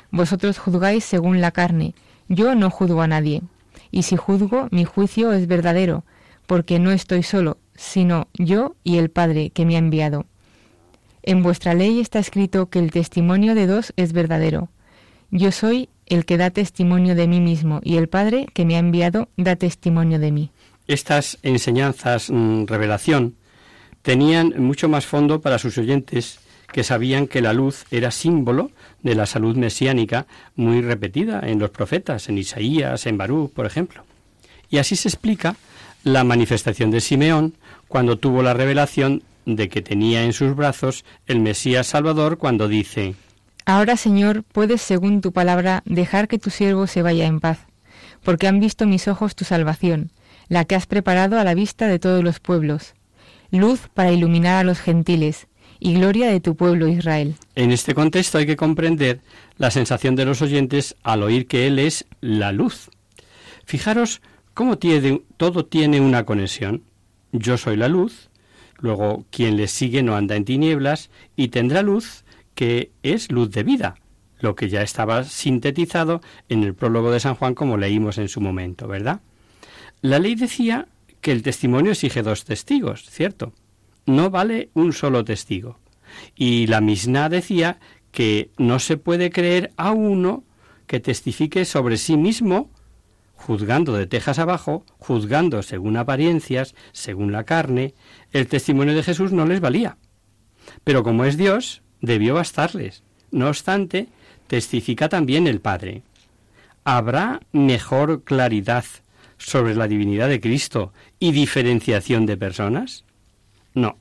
Vosotros 0.09 0.57
juzgáis 0.57 1.03
según 1.03 1.41
la 1.41 1.51
carne, 1.51 1.93
yo 2.29 2.55
no 2.55 2.69
juzgo 2.69 3.01
a 3.01 3.07
nadie, 3.07 3.41
y 3.91 4.03
si 4.03 4.15
juzgo, 4.15 4.69
mi 4.71 4.85
juicio 4.85 5.33
es 5.33 5.47
verdadero, 5.47 6.05
porque 6.47 6.79
no 6.79 6.91
estoy 6.91 7.23
solo, 7.23 7.57
sino 7.75 8.27
yo 8.33 8.75
y 8.83 8.97
el 8.97 9.09
Padre 9.09 9.49
que 9.51 9.65
me 9.65 9.75
ha 9.75 9.79
enviado. 9.79 10.25
En 11.23 11.43
vuestra 11.43 11.73
ley 11.73 11.99
está 11.99 12.19
escrito 12.19 12.69
que 12.69 12.79
el 12.79 12.91
testimonio 12.91 13.55
de 13.55 13.67
dos 13.67 13.93
es 13.95 14.13
verdadero. 14.13 14.69
Yo 15.29 15.51
soy 15.51 15.89
el 16.07 16.25
que 16.25 16.37
da 16.37 16.49
testimonio 16.49 17.15
de 17.15 17.27
mí 17.27 17.39
mismo 17.39 17.79
y 17.83 17.97
el 17.97 18.09
Padre 18.09 18.47
que 18.53 18.65
me 18.65 18.75
ha 18.75 18.79
enviado 18.79 19.29
da 19.37 19.55
testimonio 19.55 20.19
de 20.19 20.31
mí. 20.31 20.51
estas 20.87 21.37
enseñanzas 21.43 22.29
mm, 22.29 22.65
revelación 22.65 23.35
tenían 24.01 24.53
mucho 24.57 24.89
más 24.89 25.05
fondo 25.05 25.39
para 25.39 25.59
sus 25.59 25.77
oyentes 25.77 26.39
que 26.73 26.83
sabían 26.83 27.27
que 27.27 27.41
la 27.41 27.53
luz 27.53 27.85
era 27.91 28.11
símbolo 28.11 28.71
de 29.03 29.15
la 29.15 29.25
salud 29.25 29.55
mesiánica 29.55 30.25
muy 30.55 30.81
repetida 30.81 31.41
en 31.43 31.59
los 31.59 31.69
profetas, 31.69 32.29
en 32.29 32.37
Isaías, 32.37 33.05
en 33.05 33.17
Barú, 33.17 33.51
por 33.53 33.65
ejemplo. 33.65 34.03
Y 34.69 34.77
así 34.77 34.95
se 34.95 35.09
explica 35.09 35.55
la 36.03 36.23
manifestación 36.23 36.91
de 36.91 37.01
Simeón 37.01 37.55
cuando 37.87 38.17
tuvo 38.17 38.43
la 38.43 38.53
revelación 38.53 39.23
de 39.45 39.69
que 39.69 39.81
tenía 39.81 40.23
en 40.23 40.33
sus 40.33 40.55
brazos 40.55 41.05
el 41.27 41.39
Mesías 41.39 41.87
Salvador 41.87 42.37
cuando 42.37 42.67
dice 42.67 43.15
Ahora, 43.65 43.95
Señor, 43.95 44.43
puedes, 44.43 44.81
según 44.81 45.21
tu 45.21 45.31
palabra, 45.31 45.83
dejar 45.85 46.27
que 46.27 46.39
tu 46.39 46.49
siervo 46.49 46.87
se 46.87 47.03
vaya 47.03 47.27
en 47.27 47.39
paz, 47.39 47.59
porque 48.23 48.47
han 48.47 48.59
visto 48.59 48.87
mis 48.87 49.07
ojos 49.07 49.35
tu 49.35 49.45
salvación, 49.45 50.11
la 50.49 50.65
que 50.65 50.75
has 50.75 50.87
preparado 50.87 51.39
a 51.39 51.43
la 51.43 51.53
vista 51.53 51.87
de 51.87 51.99
todos 51.99 52.23
los 52.23 52.39
pueblos, 52.39 52.95
luz 53.51 53.81
para 53.93 54.11
iluminar 54.11 54.57
a 54.57 54.63
los 54.63 54.79
gentiles, 54.79 55.47
y 55.79 55.93
gloria 55.95 56.29
de 56.29 56.39
tu 56.39 56.55
pueblo 56.55 56.87
Israel. 56.87 57.35
En 57.55 57.71
este 57.71 57.93
contexto 57.93 58.37
hay 58.37 58.45
que 58.45 58.55
comprender 58.55 59.19
la 59.57 59.71
sensación 59.71 60.15
de 60.15 60.25
los 60.25 60.41
oyentes 60.41 60.95
al 61.03 61.23
oír 61.23 61.47
que 61.47 61.67
Él 61.67 61.79
es 61.79 62.05
la 62.19 62.51
luz. 62.51 62.89
Fijaros 63.65 64.21
cómo 64.53 64.77
tiene, 64.77 65.21
todo 65.37 65.65
tiene 65.65 66.01
una 66.01 66.25
conexión. 66.25 66.83
Yo 67.31 67.57
soy 67.57 67.77
la 67.77 67.87
luz, 67.87 68.29
luego 68.77 69.25
quien 69.29 69.57
le 69.57 69.67
sigue 69.67 70.03
no 70.03 70.15
anda 70.15 70.35
en 70.35 70.45
tinieblas 70.45 71.09
y 71.35 71.49
tendrá 71.49 71.81
luz 71.81 72.25
que 72.55 72.91
es 73.03 73.31
luz 73.31 73.51
de 73.51 73.63
vida, 73.63 73.95
lo 74.39 74.55
que 74.55 74.69
ya 74.69 74.81
estaba 74.81 75.23
sintetizado 75.23 76.21
en 76.49 76.63
el 76.63 76.75
prólogo 76.75 77.11
de 77.11 77.19
San 77.19 77.35
Juan 77.35 77.55
como 77.55 77.77
leímos 77.77 78.17
en 78.17 78.27
su 78.27 78.41
momento, 78.41 78.87
¿verdad? 78.87 79.21
La 80.01 80.19
ley 80.19 80.35
decía 80.35 80.87
que 81.21 81.31
el 81.31 81.43
testimonio 81.43 81.91
exige 81.91 82.23
dos 82.23 82.43
testigos, 82.43 83.09
¿cierto? 83.09 83.53
no 84.05 84.29
vale 84.29 84.69
un 84.73 84.93
solo 84.93 85.23
testigo. 85.23 85.79
Y 86.35 86.67
la 86.67 86.81
Misna 86.81 87.29
decía 87.29 87.79
que 88.11 88.51
no 88.57 88.79
se 88.79 88.97
puede 88.97 89.31
creer 89.31 89.71
a 89.77 89.91
uno 89.91 90.43
que 90.87 90.99
testifique 90.99 91.63
sobre 91.65 91.97
sí 91.97 92.17
mismo, 92.17 92.69
juzgando 93.41 93.93
de 93.93 94.07
tejas 94.07 94.39
abajo, 94.39 94.85
juzgando 94.99 95.63
según 95.63 95.97
apariencias, 95.97 96.75
según 96.91 97.31
la 97.31 97.43
carne, 97.43 97.93
el 98.31 98.47
testimonio 98.47 98.93
de 98.93 99.03
Jesús 99.03 99.31
no 99.31 99.45
les 99.45 99.59
valía. 99.59 99.97
Pero 100.83 101.03
como 101.03 101.25
es 101.25 101.37
Dios, 101.37 101.81
debió 102.01 102.35
bastarles. 102.35 103.03
No 103.31 103.47
obstante, 103.47 104.07
testifica 104.47 105.09
también 105.09 105.47
el 105.47 105.59
Padre. 105.59 106.03
¿Habrá 106.83 107.41
mejor 107.51 108.23
claridad 108.23 108.85
sobre 109.37 109.75
la 109.75 109.87
divinidad 109.87 110.29
de 110.29 110.39
Cristo 110.39 110.93
y 111.19 111.31
diferenciación 111.31 112.25
de 112.25 112.37
personas? 112.37 113.05
No. 113.73 113.97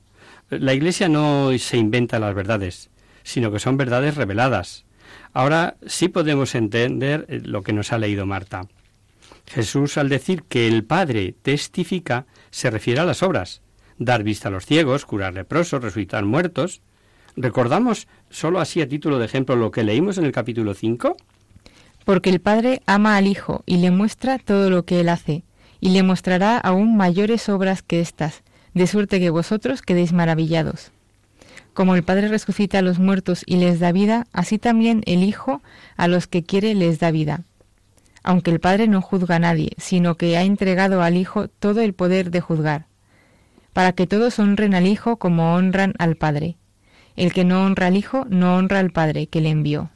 La 0.49 0.73
Iglesia 0.73 1.09
no 1.09 1.57
se 1.57 1.77
inventa 1.77 2.19
las 2.19 2.35
verdades, 2.35 2.89
sino 3.23 3.51
que 3.51 3.59
son 3.59 3.77
verdades 3.77 4.15
reveladas. 4.15 4.85
Ahora 5.33 5.77
sí 5.85 6.09
podemos 6.09 6.55
entender 6.55 7.25
eh, 7.29 7.41
lo 7.43 7.63
que 7.63 7.73
nos 7.73 7.91
ha 7.91 7.97
leído 7.97 8.25
Marta. 8.25 8.67
Jesús 9.47 9.97
al 9.97 10.09
decir 10.09 10.43
que 10.43 10.67
el 10.67 10.83
Padre 10.83 11.35
testifica 11.41 12.25
se 12.51 12.69
refiere 12.69 13.01
a 13.01 13.05
las 13.05 13.23
obras, 13.23 13.61
dar 13.97 14.23
vista 14.23 14.47
a 14.47 14.51
los 14.51 14.65
ciegos, 14.65 15.05
curar 15.05 15.33
leprosos, 15.33 15.81
resucitar 15.81 16.25
muertos. 16.25 16.81
¿Recordamos 17.35 18.07
solo 18.29 18.59
así 18.59 18.81
a 18.81 18.87
título 18.87 19.19
de 19.19 19.25
ejemplo 19.25 19.55
lo 19.55 19.71
que 19.71 19.83
leímos 19.83 20.17
en 20.17 20.25
el 20.25 20.31
capítulo 20.31 20.73
5? 20.73 21.17
Porque 22.05 22.29
el 22.29 22.41
Padre 22.41 22.81
ama 22.85 23.15
al 23.15 23.27
Hijo 23.27 23.63
y 23.65 23.77
le 23.77 23.91
muestra 23.91 24.39
todo 24.39 24.69
lo 24.69 24.85
que 24.85 25.01
él 25.01 25.09
hace, 25.09 25.43
y 25.79 25.89
le 25.89 26.03
mostrará 26.03 26.57
aún 26.57 26.97
mayores 26.97 27.47
obras 27.49 27.83
que 27.83 28.01
éstas, 28.01 28.43
de 28.73 28.87
suerte 28.87 29.19
que 29.19 29.29
vosotros 29.29 29.81
quedéis 29.81 30.13
maravillados. 30.13 30.91
Como 31.73 31.95
el 31.95 32.03
Padre 32.03 32.27
resucita 32.27 32.79
a 32.79 32.81
los 32.81 32.99
muertos 32.99 33.43
y 33.45 33.57
les 33.57 33.79
da 33.79 33.91
vida, 33.91 34.27
así 34.33 34.57
también 34.57 35.03
el 35.05 35.23
Hijo 35.23 35.61
a 35.95 36.07
los 36.07 36.27
que 36.27 36.43
quiere 36.43 36.73
les 36.75 36.99
da 36.99 37.11
vida. 37.11 37.43
Aunque 38.23 38.51
el 38.51 38.59
Padre 38.59 38.87
no 38.87 39.01
juzga 39.01 39.37
a 39.37 39.39
nadie, 39.39 39.71
sino 39.77 40.15
que 40.15 40.37
ha 40.37 40.43
entregado 40.43 41.01
al 41.01 41.17
Hijo 41.17 41.47
todo 41.47 41.81
el 41.81 41.93
poder 41.93 42.31
de 42.31 42.41
juzgar, 42.41 42.85
para 43.73 43.93
que 43.93 44.07
todos 44.07 44.37
honren 44.39 44.75
al 44.75 44.87
Hijo 44.87 45.17
como 45.17 45.55
honran 45.55 45.93
al 45.97 46.15
Padre. 46.15 46.57
El 47.15 47.33
que 47.33 47.43
no 47.43 47.65
honra 47.65 47.87
al 47.87 47.97
Hijo 47.97 48.25
no 48.29 48.55
honra 48.55 48.79
al 48.79 48.91
Padre 48.91 49.27
que 49.27 49.41
le 49.41 49.49
envió. 49.49 49.89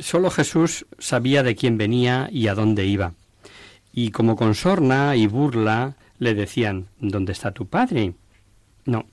Solo 0.00 0.30
Jesús 0.30 0.86
sabía 0.98 1.42
de 1.42 1.56
quién 1.56 1.76
venía 1.76 2.28
y 2.30 2.48
a 2.48 2.54
dónde 2.54 2.86
iba. 2.86 3.14
Y 3.92 4.10
como 4.10 4.36
con 4.36 4.54
sorna 4.54 5.16
y 5.16 5.26
burla 5.26 5.96
le 6.18 6.34
decían, 6.34 6.86
¿dónde 7.00 7.32
está 7.32 7.52
tu 7.52 7.66
padre? 7.66 8.14
No. 8.84 9.06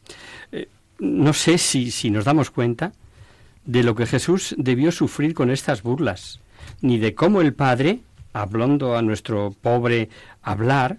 Eh, 0.52 0.68
no 1.00 1.34
sé 1.34 1.58
si, 1.58 1.92
si 1.92 2.12
nos 2.12 2.26
damos 2.26 2.52
cuenta 2.52 2.92
de 3.66 3.84
lo 3.84 3.96
que 3.96 4.06
Jesús 4.06 4.56
debió 4.58 4.92
sufrir 4.92 5.34
con 5.34 5.50
estas 5.50 5.84
burlas, 5.84 6.40
ni 6.84 7.00
de 7.00 7.16
cómo 7.16 7.40
el 7.40 7.54
Padre, 7.54 8.02
hablando 8.34 8.98
a 8.98 9.02
nuestro 9.02 9.56
pobre 9.62 10.10
hablar, 10.42 10.98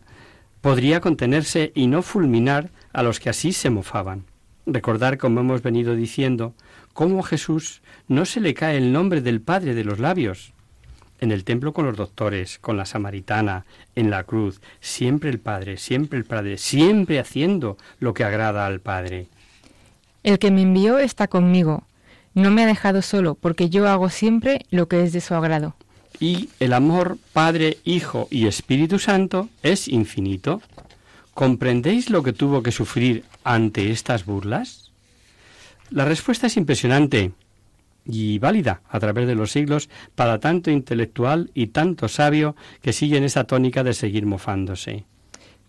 podría 0.63 1.01
contenerse 1.01 1.73
y 1.75 1.89
no 1.89 2.01
fulminar 2.01 2.71
a 2.95 3.03
los 3.03 3.21
que 3.21 3.29
así 3.29 3.53
se 3.53 3.69
mofaban. 3.69 4.25
Recordar, 4.65 5.19
como 5.19 5.41
hemos 5.41 5.63
venido 5.63 5.95
diciendo, 5.95 6.55
cómo 6.95 7.21
a 7.21 7.27
Jesús 7.27 7.83
no 8.09 8.25
se 8.25 8.41
le 8.41 8.55
cae 8.55 8.79
el 8.79 8.95
nombre 8.95 9.21
del 9.21 9.43
Padre 9.43 9.75
de 9.75 9.85
los 9.85 9.99
labios, 9.99 10.55
en 11.21 11.33
el 11.33 11.45
templo 11.45 11.75
con 11.75 11.85
los 11.85 11.99
doctores, 11.99 12.59
con 12.59 12.79
la 12.79 12.87
samaritana, 12.87 13.67
en 13.95 14.09
la 14.09 14.25
cruz, 14.25 14.63
siempre 14.81 15.29
el 15.29 15.39
Padre, 15.39 15.77
siempre 15.77 16.19
el 16.19 16.25
Padre, 16.25 16.57
siempre 16.57 17.21
haciendo 17.21 17.77
lo 18.01 18.15
que 18.15 18.25
agrada 18.25 18.65
al 18.65 18.81
Padre. 18.81 19.27
El 20.23 20.39
que 20.39 20.51
me 20.51 20.63
envió 20.63 20.99
está 20.99 21.29
conmigo, 21.29 21.85
no 22.35 22.51
me 22.51 22.63
ha 22.63 22.67
dejado 22.67 23.03
solo, 23.03 23.35
porque 23.35 23.71
yo 23.71 23.89
hago 23.89 24.11
siempre 24.11 24.67
lo 24.71 24.89
que 24.89 25.03
es 25.03 25.13
de 25.13 25.21
su 25.21 25.35
agrado. 25.35 25.75
Y 26.21 26.51
el 26.61 26.73
amor 26.73 27.19
Padre, 27.33 27.79
Hijo 27.85 28.29
y 28.31 28.47
Espíritu 28.47 28.99
Santo 28.99 29.49
es 29.63 29.89
infinito. 29.89 30.63
¿Comprendéis 31.33 32.11
lo 32.11 32.23
que 32.23 32.33
tuvo 32.33 32.63
que 32.63 32.71
sufrir 32.71 33.25
ante 33.43 33.91
estas 33.91 34.25
burlas? 34.25 34.93
La 35.91 36.05
respuesta 36.05 36.47
es 36.47 36.57
impresionante 36.57 37.33
y 38.07 38.39
válida 38.39 38.83
a 38.89 39.01
través 39.01 39.27
de 39.27 39.35
los 39.35 39.51
siglos 39.51 39.89
para 40.15 40.39
tanto 40.39 40.71
intelectual 40.71 41.51
y 41.55 41.69
tanto 41.69 42.09
sabio 42.09 42.55
que 42.83 42.93
siguen 42.93 43.25
esa 43.25 43.45
tónica 43.45 43.83
de 43.83 43.95
seguir 43.95 44.27
mofándose. 44.27 45.05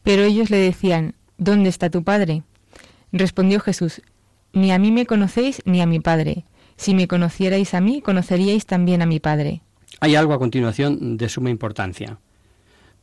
Pero 0.04 0.24
ellos 0.24 0.50
le 0.50 0.58
decían, 0.58 1.16
¿Dónde 1.38 1.70
está 1.70 1.90
tu 1.90 2.04
Padre? 2.04 2.44
Respondió 3.12 3.60
Jesús, 3.60 4.02
Ni 4.54 4.72
a 4.72 4.80
mí 4.80 4.92
me 4.92 5.06
conocéis 5.06 5.62
ni 5.66 5.82
a 5.82 5.86
mi 5.86 6.00
Padre. 6.00 6.46
Si 6.78 6.94
me 6.94 7.08
conocierais 7.08 7.74
a 7.74 7.82
mí, 7.82 8.02
conoceríais 8.02 8.66
también 8.66 9.02
a 9.02 9.06
mi 9.06 9.20
Padre. 9.20 9.62
Hay 10.00 10.16
algo 10.16 10.34
a 10.34 10.40
continuación 10.40 11.18
de 11.18 11.30
suma 11.30 11.50
importancia. 11.50 12.20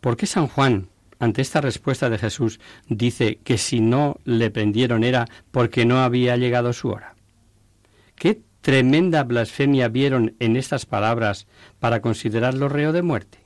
¿Por 0.01 0.17
qué 0.17 0.27
San 0.27 0.47
Juan, 0.47 0.89
ante 1.19 1.43
esta 1.43 1.61
respuesta 1.61 2.11
de 2.11 2.19
Jesús, 2.19 2.61
dice 2.89 3.39
que 3.45 3.57
si 3.57 3.81
no 3.81 4.19
le 4.25 4.51
prendieron 4.51 5.05
era 5.05 5.27
porque 5.51 5.85
no 5.85 6.03
había 6.03 6.37
llegado 6.37 6.73
su 6.73 6.89
hora? 6.89 7.15
¿Qué 8.15 8.43
tremenda 8.61 9.25
blasfemia 9.25 9.89
vieron 9.89 10.37
en 10.39 10.57
estas 10.57 10.87
palabras 10.87 11.47
para 11.79 12.03
considerarlo 12.03 12.69
reo 12.69 12.93
de 12.93 13.03
muerte? 13.03 13.39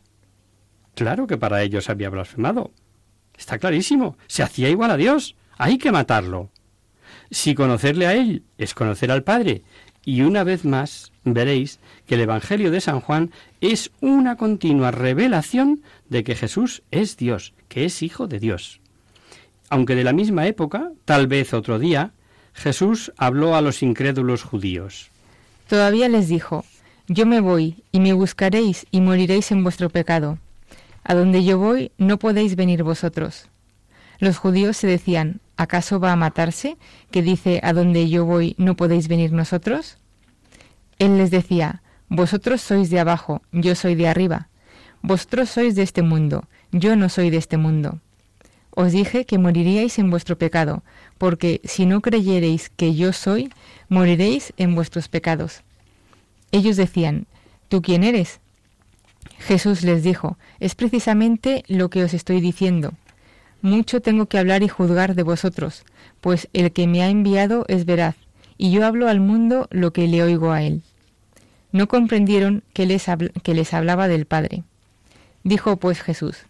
Claro 0.95 1.27
que 1.27 1.37
para 1.37 1.62
ellos 1.62 1.91
había 1.91 2.11
blasfemado. 2.11 2.73
Está 3.37 3.59
clarísimo. 3.59 4.17
Se 4.27 4.43
hacía 4.43 4.71
igual 4.71 4.91
a 4.91 4.97
Dios. 4.97 5.37
Hay 5.59 5.79
que 5.79 5.93
matarlo. 5.93 6.51
Si 7.31 7.55
conocerle 7.55 8.07
a 8.07 8.15
Él 8.15 8.45
es 8.57 8.73
conocer 8.75 9.11
al 9.11 9.23
Padre. 9.23 9.62
Y 10.07 10.23
una 10.23 10.45
vez 10.45 10.64
más 10.64 11.11
veréis 11.25 11.81
que 12.07 12.14
el 12.14 12.21
Evangelio 12.21 12.71
de 12.71 12.81
San 12.81 13.01
Juan 13.01 13.33
es 13.61 13.90
una 14.01 14.37
continua 14.37 14.92
revelación 14.92 15.83
de 16.09 16.23
que 16.23 16.37
Jesús 16.37 16.85
es 16.92 17.16
Dios, 17.16 17.55
que 17.69 17.85
es 17.85 18.05
Hijo 18.05 18.29
de 18.29 18.38
Dios. 18.38 18.81
Aunque 19.69 19.97
de 19.97 20.05
la 20.05 20.12
misma 20.12 20.47
época, 20.47 20.92
tal 21.05 21.27
vez 21.27 21.53
otro 21.53 21.81
día, 21.81 22.12
Jesús 22.55 23.12
habló 23.16 23.57
a 23.57 23.61
los 23.61 23.83
incrédulos 23.83 24.45
judíos. 24.45 25.11
Todavía 25.69 26.09
les 26.09 26.29
dijo, 26.29 26.64
Yo 27.09 27.27
me 27.27 27.40
voy, 27.40 27.83
y 27.90 27.99
me 27.99 28.12
buscaréis, 28.12 28.87
y 28.92 29.01
moriréis 29.01 29.51
en 29.51 29.64
vuestro 29.64 29.90
pecado. 29.90 30.38
A 31.03 31.14
donde 31.14 31.42
yo 31.42 31.59
voy, 31.59 31.90
no 31.99 32.21
podéis 32.21 32.55
venir 32.55 32.85
vosotros. 32.85 33.49
Los 34.21 34.37
judíos 34.38 34.77
se 34.77 34.87
decían, 34.87 35.40
¿acaso 35.57 36.01
va 36.01 36.12
a 36.12 36.16
matarse, 36.16 36.77
que 37.11 37.23
dice, 37.23 37.61
A 37.62 37.73
donde 37.73 38.09
yo 38.09 38.25
voy, 38.25 38.55
no 38.59 38.77
podéis 38.77 39.09
venir 39.09 39.33
nosotros? 39.33 39.99
Él 40.99 41.19
les 41.19 41.31
decía, 41.31 41.83
Vosotros 42.09 42.61
sois 42.61 42.90
de 42.90 43.01
abajo, 43.01 43.42
yo 43.53 43.75
soy 43.75 43.95
de 43.95 44.09
arriba. 44.09 44.49
Vosotros 45.03 45.51
sois 45.51 45.75
de 45.75 45.83
este 45.83 46.03
mundo, 46.03 46.45
yo 46.73 46.97
no 46.97 47.09
soy 47.09 47.31
de 47.31 47.37
este 47.37 47.57
mundo. 47.57 48.01
Os 48.71 48.92
dije 48.92 49.25
que 49.25 49.38
moriríais 49.38 49.99
en 49.99 50.11
vuestro 50.11 50.37
pecado, 50.37 50.83
porque 51.19 51.61
si 51.64 51.87
no 51.87 52.01
creyereis 52.01 52.69
que 52.69 52.95
yo 52.95 53.12
soy, 53.12 53.51
moriréis 53.88 54.53
en 54.59 54.75
vuestros 54.75 55.09
pecados. 55.09 55.62
Ellos 56.53 56.77
decían, 56.77 57.27
¿tú 57.69 57.83
quién 57.83 58.05
eres? 58.05 58.40
Jesús 59.38 59.83
les 59.83 60.03
dijo, 60.03 60.38
es 60.61 60.75
precisamente 60.75 61.64
lo 61.69 61.90
que 61.90 62.05
os 62.05 62.14
estoy 62.14 62.40
diciendo. 62.40 62.92
Mucho 63.62 64.01
tengo 64.01 64.27
que 64.27 64.38
hablar 64.38 64.62
y 64.62 64.69
juzgar 64.69 65.14
de 65.14 65.23
vosotros, 65.23 65.85
pues 66.21 66.49
el 66.53 66.73
que 66.73 66.87
me 66.87 67.03
ha 67.03 67.09
enviado 67.09 67.64
es 67.69 67.85
veraz, 67.85 68.16
y 68.59 68.71
yo 68.71 68.87
hablo 68.87 69.09
al 69.09 69.21
mundo 69.21 69.69
lo 69.71 69.92
que 69.92 70.09
le 70.09 70.23
oigo 70.23 70.53
a 70.53 70.62
él. 70.62 70.83
No 71.73 71.88
comprendieron 71.88 72.62
que 72.73 72.87
les, 72.87 73.07
que 73.42 73.55
les 73.55 73.75
hablaba 73.75 74.09
del 74.09 74.27
Padre. 74.27 74.62
Dijo 75.42 75.77
pues 75.77 76.01
Jesús, 76.01 76.47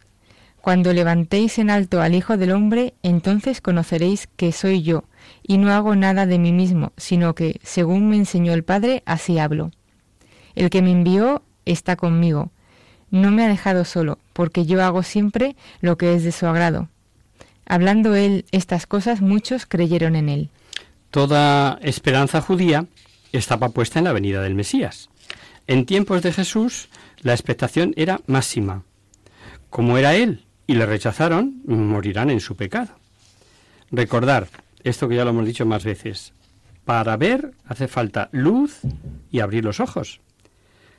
Cuando 0.61 0.92
levantéis 0.92 1.59
en 1.59 1.71
alto 1.71 2.01
al 2.01 2.14
Hijo 2.14 2.37
del 2.37 2.53
Hombre, 2.53 2.95
entonces 3.03 3.61
conoceréis 3.61 4.29
que 4.37 4.53
soy 4.53 4.83
yo, 4.83 5.05
y 5.42 5.59
no 5.59 5.73
hago 5.73 5.97
nada 5.97 6.27
de 6.27 6.38
mí 6.38 6.53
mismo, 6.53 6.92
sino 6.97 7.35
que, 7.35 7.61
según 7.62 8.09
me 8.09 8.16
enseñó 8.16 8.53
el 8.53 8.64
Padre, 8.64 9.03
así 9.07 9.38
hablo. 9.38 9.71
El 10.55 10.71
que 10.71 10.83
me 10.83 10.92
envió 10.92 11.42
está 11.64 11.97
conmigo. 11.97 12.51
No 13.11 13.31
me 13.31 13.45
ha 13.45 13.49
dejado 13.49 13.85
solo, 13.85 14.19
porque 14.33 14.66
yo 14.66 14.83
hago 14.83 15.03
siempre 15.03 15.57
lo 15.81 15.97
que 15.99 16.14
es 16.14 16.25
de 16.25 16.33
su 16.33 16.47
agrado. 16.47 16.88
Hablando 17.66 18.14
él 18.14 18.44
estas 18.52 18.87
cosas, 18.87 19.20
muchos 19.20 19.66
creyeron 19.66 20.16
en 20.16 20.29
él. 20.29 20.50
Toda 21.11 21.79
esperanza 21.83 22.40
judía 22.40 22.87
estaba 23.33 23.70
puesta 23.70 23.98
en 23.98 24.05
la 24.05 24.12
venida 24.12 24.40
del 24.42 24.55
Mesías. 24.55 25.11
En 25.66 25.85
tiempos 25.85 26.22
de 26.22 26.33
Jesús 26.33 26.88
la 27.20 27.33
expectación 27.33 27.92
era 27.96 28.20
máxima. 28.26 28.85
Como 29.68 29.98
era 29.98 30.14
él 30.14 30.44
y 30.66 30.74
le 30.74 30.87
rechazaron, 30.87 31.62
morirán 31.66 32.31
en 32.31 32.40
su 32.40 32.57
pecado. 32.57 32.98
Recordar, 33.90 34.48
esto 34.85 35.09
que 35.09 35.16
ya 35.16 35.24
lo 35.24 35.31
hemos 35.31 35.46
dicho 35.46 35.66
más 35.66 35.85
veces, 35.85 36.33
para 36.85 37.16
ver 37.16 37.52
hace 37.66 37.88
falta 37.88 38.29
luz 38.33 38.81
y 39.31 39.40
abrir 39.40 39.64
los 39.64 39.81
ojos. 39.81 40.20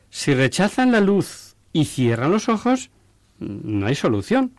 Si 0.10 0.34
rechazan 0.34 0.92
la 0.92 1.00
luz 1.00 1.56
y 1.72 1.86
cierran 1.86 2.32
los 2.32 2.50
ojos, 2.50 2.90
no 3.40 3.88
hay 3.88 3.96
solución. 3.96 4.52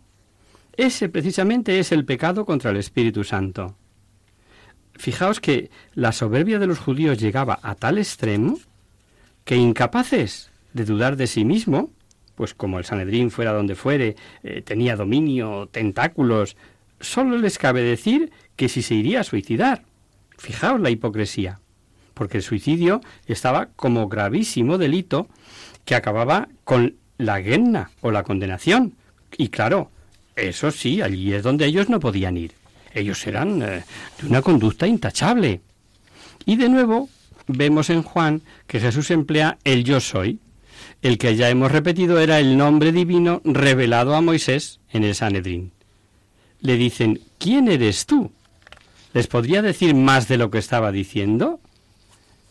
Ese 0.78 1.08
precisamente 1.08 1.80
es 1.80 1.90
el 1.90 2.04
pecado 2.04 2.46
contra 2.46 2.70
el 2.70 2.76
Espíritu 2.76 3.24
Santo. 3.24 3.74
Fijaos 4.94 5.40
que 5.40 5.72
la 5.94 6.12
soberbia 6.12 6.60
de 6.60 6.68
los 6.68 6.78
judíos 6.78 7.18
llegaba 7.18 7.58
a 7.62 7.74
tal 7.74 7.98
extremo 7.98 8.56
que 9.44 9.56
incapaces 9.56 10.52
de 10.74 10.84
dudar 10.84 11.16
de 11.16 11.26
sí 11.26 11.44
mismo, 11.44 11.90
pues 12.36 12.54
como 12.54 12.78
el 12.78 12.84
Sanedrín 12.84 13.32
fuera 13.32 13.52
donde 13.52 13.74
fuere, 13.74 14.14
eh, 14.44 14.62
tenía 14.62 14.94
dominio, 14.94 15.66
tentáculos, 15.66 16.56
solo 17.00 17.38
les 17.38 17.58
cabe 17.58 17.82
decir 17.82 18.30
que 18.54 18.68
si 18.68 18.82
se 18.82 18.94
iría 18.94 19.22
a 19.22 19.24
suicidar. 19.24 19.82
Fijaos 20.36 20.80
la 20.80 20.90
hipocresía, 20.90 21.58
porque 22.14 22.36
el 22.36 22.44
suicidio 22.44 23.00
estaba 23.26 23.70
como 23.74 24.08
gravísimo 24.08 24.78
delito 24.78 25.26
que 25.84 25.96
acababa 25.96 26.48
con 26.62 26.94
la 27.16 27.40
guerna 27.40 27.90
o 28.00 28.12
la 28.12 28.22
condenación. 28.22 28.94
Y 29.36 29.48
claro, 29.48 29.90
eso 30.38 30.70
sí, 30.70 31.02
allí 31.02 31.32
es 31.32 31.42
donde 31.42 31.66
ellos 31.66 31.88
no 31.88 32.00
podían 32.00 32.36
ir. 32.36 32.52
Ellos 32.94 33.26
eran 33.26 33.62
eh, 33.62 33.84
de 34.20 34.26
una 34.26 34.42
conducta 34.42 34.86
intachable. 34.86 35.60
Y 36.46 36.56
de 36.56 36.68
nuevo 36.68 37.08
vemos 37.46 37.90
en 37.90 38.02
Juan 38.02 38.42
que 38.66 38.80
Jesús 38.80 39.10
emplea 39.10 39.58
el 39.64 39.84
yo 39.84 40.00
soy. 40.00 40.38
El 41.02 41.18
que 41.18 41.36
ya 41.36 41.48
hemos 41.48 41.70
repetido 41.70 42.18
era 42.18 42.38
el 42.38 42.56
nombre 42.56 42.92
divino 42.92 43.40
revelado 43.44 44.14
a 44.14 44.20
Moisés 44.20 44.80
en 44.90 45.04
el 45.04 45.14
Sanedrín. 45.14 45.72
Le 46.60 46.76
dicen, 46.76 47.20
¿quién 47.38 47.68
eres 47.68 48.06
tú? 48.06 48.32
¿Les 49.12 49.26
podría 49.26 49.62
decir 49.62 49.94
más 49.94 50.28
de 50.28 50.38
lo 50.38 50.50
que 50.50 50.58
estaba 50.58 50.92
diciendo? 50.92 51.60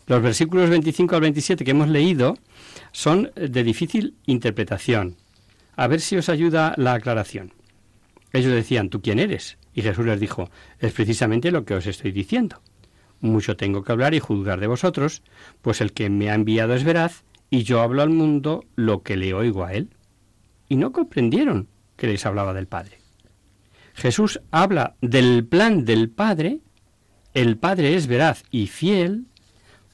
Los 0.07 0.21
versículos 0.21 0.69
25 0.69 1.15
al 1.15 1.21
27 1.21 1.65
que 1.65 1.71
hemos 1.71 1.89
leído 1.89 2.37
son 2.93 3.31
de 3.35 3.63
difícil 3.63 4.15
interpretación. 4.25 5.17
A 5.75 5.87
ver 5.87 5.99
si 5.99 6.15
os 6.15 6.29
ayuda 6.29 6.73
la 6.77 6.93
aclaración. 6.93 7.56
Ellos 8.33 8.53
decían, 8.53 8.89
¿tú 8.89 9.01
quién 9.01 9.19
eres? 9.19 9.57
Y 9.73 9.81
Jesús 9.81 10.05
les 10.05 10.19
dijo, 10.19 10.49
es 10.79 10.93
precisamente 10.93 11.51
lo 11.51 11.65
que 11.65 11.75
os 11.75 11.87
estoy 11.87 12.11
diciendo. 12.11 12.61
Mucho 13.19 13.57
tengo 13.57 13.83
que 13.83 13.91
hablar 13.91 14.13
y 14.13 14.19
juzgar 14.19 14.59
de 14.59 14.67
vosotros, 14.67 15.23
pues 15.61 15.81
el 15.81 15.93
que 15.93 16.09
me 16.09 16.29
ha 16.29 16.35
enviado 16.35 16.73
es 16.73 16.83
veraz, 16.83 17.23
y 17.49 17.63
yo 17.63 17.81
hablo 17.81 18.01
al 18.01 18.09
mundo 18.09 18.65
lo 18.75 19.01
que 19.03 19.17
le 19.17 19.33
oigo 19.33 19.63
a 19.63 19.73
él. 19.73 19.89
Y 20.69 20.75
no 20.75 20.91
comprendieron 20.91 21.67
que 21.95 22.07
les 22.07 22.25
hablaba 22.25 22.53
del 22.53 22.67
Padre. 22.67 22.99
Jesús 23.93 24.39
habla 24.51 24.95
del 25.01 25.45
plan 25.45 25.85
del 25.85 26.09
Padre, 26.09 26.59
el 27.33 27.57
Padre 27.57 27.95
es 27.95 28.07
veraz 28.07 28.43
y 28.51 28.67
fiel, 28.67 29.25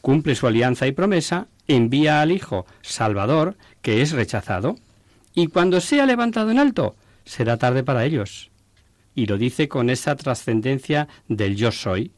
cumple 0.01 0.35
su 0.35 0.47
alianza 0.47 0.87
y 0.87 0.91
promesa, 0.91 1.47
envía 1.67 2.21
al 2.21 2.31
Hijo 2.31 2.65
Salvador, 2.81 3.55
que 3.81 4.01
es 4.01 4.11
rechazado, 4.11 4.75
y 5.33 5.47
cuando 5.47 5.79
sea 5.79 6.05
levantado 6.05 6.51
en 6.51 6.59
alto, 6.59 6.95
será 7.25 7.57
tarde 7.57 7.83
para 7.83 8.05
ellos. 8.05 8.51
Y 9.15 9.25
lo 9.25 9.37
dice 9.37 9.67
con 9.67 9.89
esa 9.89 10.15
trascendencia 10.15 11.07
del 11.27 11.55
yo 11.55 11.71
soy. 11.71 12.11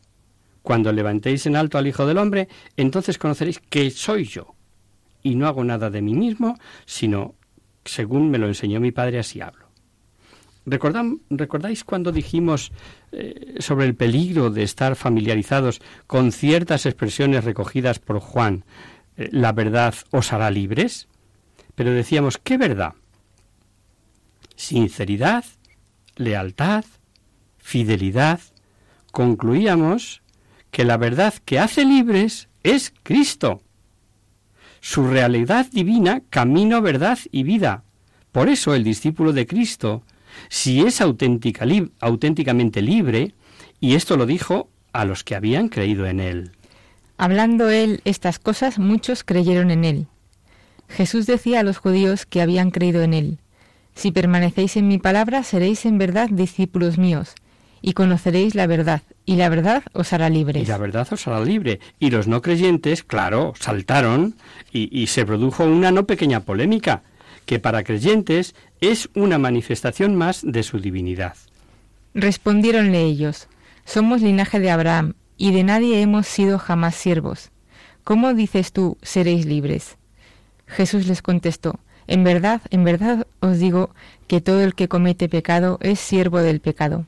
Cuando 0.61 0.91
levantéis 0.91 1.45
en 1.45 1.55
alto 1.55 1.77
al 1.77 1.87
Hijo 1.87 2.05
del 2.05 2.17
Hombre, 2.17 2.47
entonces 2.77 3.17
conoceréis 3.17 3.59
que 3.59 3.91
soy 3.91 4.25
yo. 4.25 4.55
Y 5.21 5.35
no 5.35 5.47
hago 5.47 5.63
nada 5.63 5.89
de 5.89 6.01
mí 6.01 6.13
mismo, 6.13 6.57
sino 6.85 7.35
según 7.83 8.31
me 8.31 8.37
lo 8.37 8.47
enseñó 8.47 8.79
mi 8.79 8.91
Padre, 8.91 9.19
así 9.19 9.41
hablo. 9.41 9.65
¿Recordáis 10.65 11.83
cuando 11.83 12.11
dijimos 12.11 12.71
eh, 13.11 13.57
sobre 13.59 13.85
el 13.85 13.95
peligro 13.95 14.49
de 14.49 14.63
estar 14.63 14.95
familiarizados 14.95 15.79
con 16.07 16.31
ciertas 16.31 16.87
expresiones 16.87 17.43
recogidas 17.43 17.99
por 17.99 18.19
Juan? 18.19 18.65
Eh, 19.15 19.29
la 19.31 19.51
verdad 19.51 19.93
os 20.09 20.33
hará 20.33 20.49
libres. 20.49 21.07
Pero 21.75 21.91
decíamos, 21.91 22.39
¿qué 22.39 22.57
verdad? 22.57 22.93
Sinceridad, 24.55 25.45
lealtad, 26.15 26.85
fidelidad, 27.57 28.39
concluíamos 29.11 30.21
que 30.71 30.85
la 30.85 30.97
verdad 30.97 31.33
que 31.45 31.59
hace 31.59 31.85
libres 31.85 32.49
es 32.63 32.93
Cristo. 33.03 33.61
Su 34.81 35.07
realidad 35.07 35.67
divina, 35.71 36.21
camino, 36.29 36.81
verdad 36.81 37.17
y 37.31 37.43
vida. 37.43 37.83
Por 38.31 38.49
eso 38.49 38.75
el 38.75 38.83
discípulo 38.83 39.33
de 39.33 39.47
Cristo, 39.47 40.03
si 40.49 40.81
es 40.81 41.01
auténtica, 41.01 41.65
auténticamente 41.99 42.81
libre, 42.81 43.33
y 43.79 43.95
esto 43.95 44.17
lo 44.17 44.25
dijo 44.25 44.69
a 44.93 45.05
los 45.05 45.23
que 45.23 45.35
habían 45.35 45.69
creído 45.69 46.05
en 46.05 46.19
él. 46.19 46.51
Hablando 47.17 47.69
él 47.69 48.01
estas 48.03 48.39
cosas, 48.39 48.77
muchos 48.77 49.23
creyeron 49.23 49.71
en 49.71 49.85
él. 49.85 50.07
Jesús 50.89 51.25
decía 51.25 51.61
a 51.61 51.63
los 51.63 51.77
judíos 51.77 52.25
que 52.25 52.41
habían 52.41 52.71
creído 52.71 53.01
en 53.01 53.13
él, 53.13 53.39
si 53.95 54.11
permanecéis 54.11 54.77
en 54.77 54.87
mi 54.87 54.99
palabra, 54.99 55.43
seréis 55.43 55.85
en 55.85 55.97
verdad 55.97 56.29
discípulos 56.29 56.97
míos, 56.97 57.33
y 57.81 57.93
conoceréis 57.93 58.53
la 58.53 58.67
verdad, 58.67 59.01
y 59.25 59.37
la 59.37 59.49
verdad 59.49 59.83
os 59.93 60.11
hará 60.13 60.29
libres. 60.29 60.63
Y 60.63 60.65
la 60.65 60.77
verdad 60.77 61.07
os 61.11 61.27
hará 61.27 61.43
libre. 61.43 61.79
Y 61.99 62.09
los 62.09 62.27
no 62.27 62.41
creyentes, 62.41 63.03
claro, 63.03 63.53
saltaron, 63.59 64.35
y, 64.71 64.89
y 64.97 65.07
se 65.07 65.25
produjo 65.25 65.63
una 65.63 65.91
no 65.91 66.05
pequeña 66.05 66.41
polémica, 66.41 67.03
que 67.45 67.59
para 67.59 67.83
creyentes 67.83 68.55
es 68.81 69.09
una 69.15 69.37
manifestación 69.37 70.15
más 70.15 70.41
de 70.43 70.63
su 70.63 70.79
divinidad. 70.79 71.35
Respondiéronle 72.13 73.03
ellos, 73.03 73.47
Somos 73.85 74.21
linaje 74.21 74.59
de 74.59 74.71
Abraham, 74.71 75.13
y 75.37 75.51
de 75.51 75.63
nadie 75.63 76.01
hemos 76.01 76.27
sido 76.27 76.59
jamás 76.59 76.95
siervos. 76.95 77.51
¿Cómo 78.03 78.33
dices 78.33 78.71
tú, 78.71 78.97
seréis 79.01 79.45
libres? 79.45 79.97
Jesús 80.67 81.07
les 81.07 81.21
contestó, 81.21 81.79
en 82.07 82.23
verdad, 82.23 82.61
en 82.69 82.83
verdad 82.83 83.27
os 83.39 83.59
digo 83.59 83.89
que 84.27 84.41
todo 84.41 84.61
el 84.61 84.75
que 84.75 84.87
comete 84.87 85.29
pecado 85.29 85.77
es 85.81 85.99
siervo 85.99 86.39
del 86.39 86.59
pecado. 86.59 87.05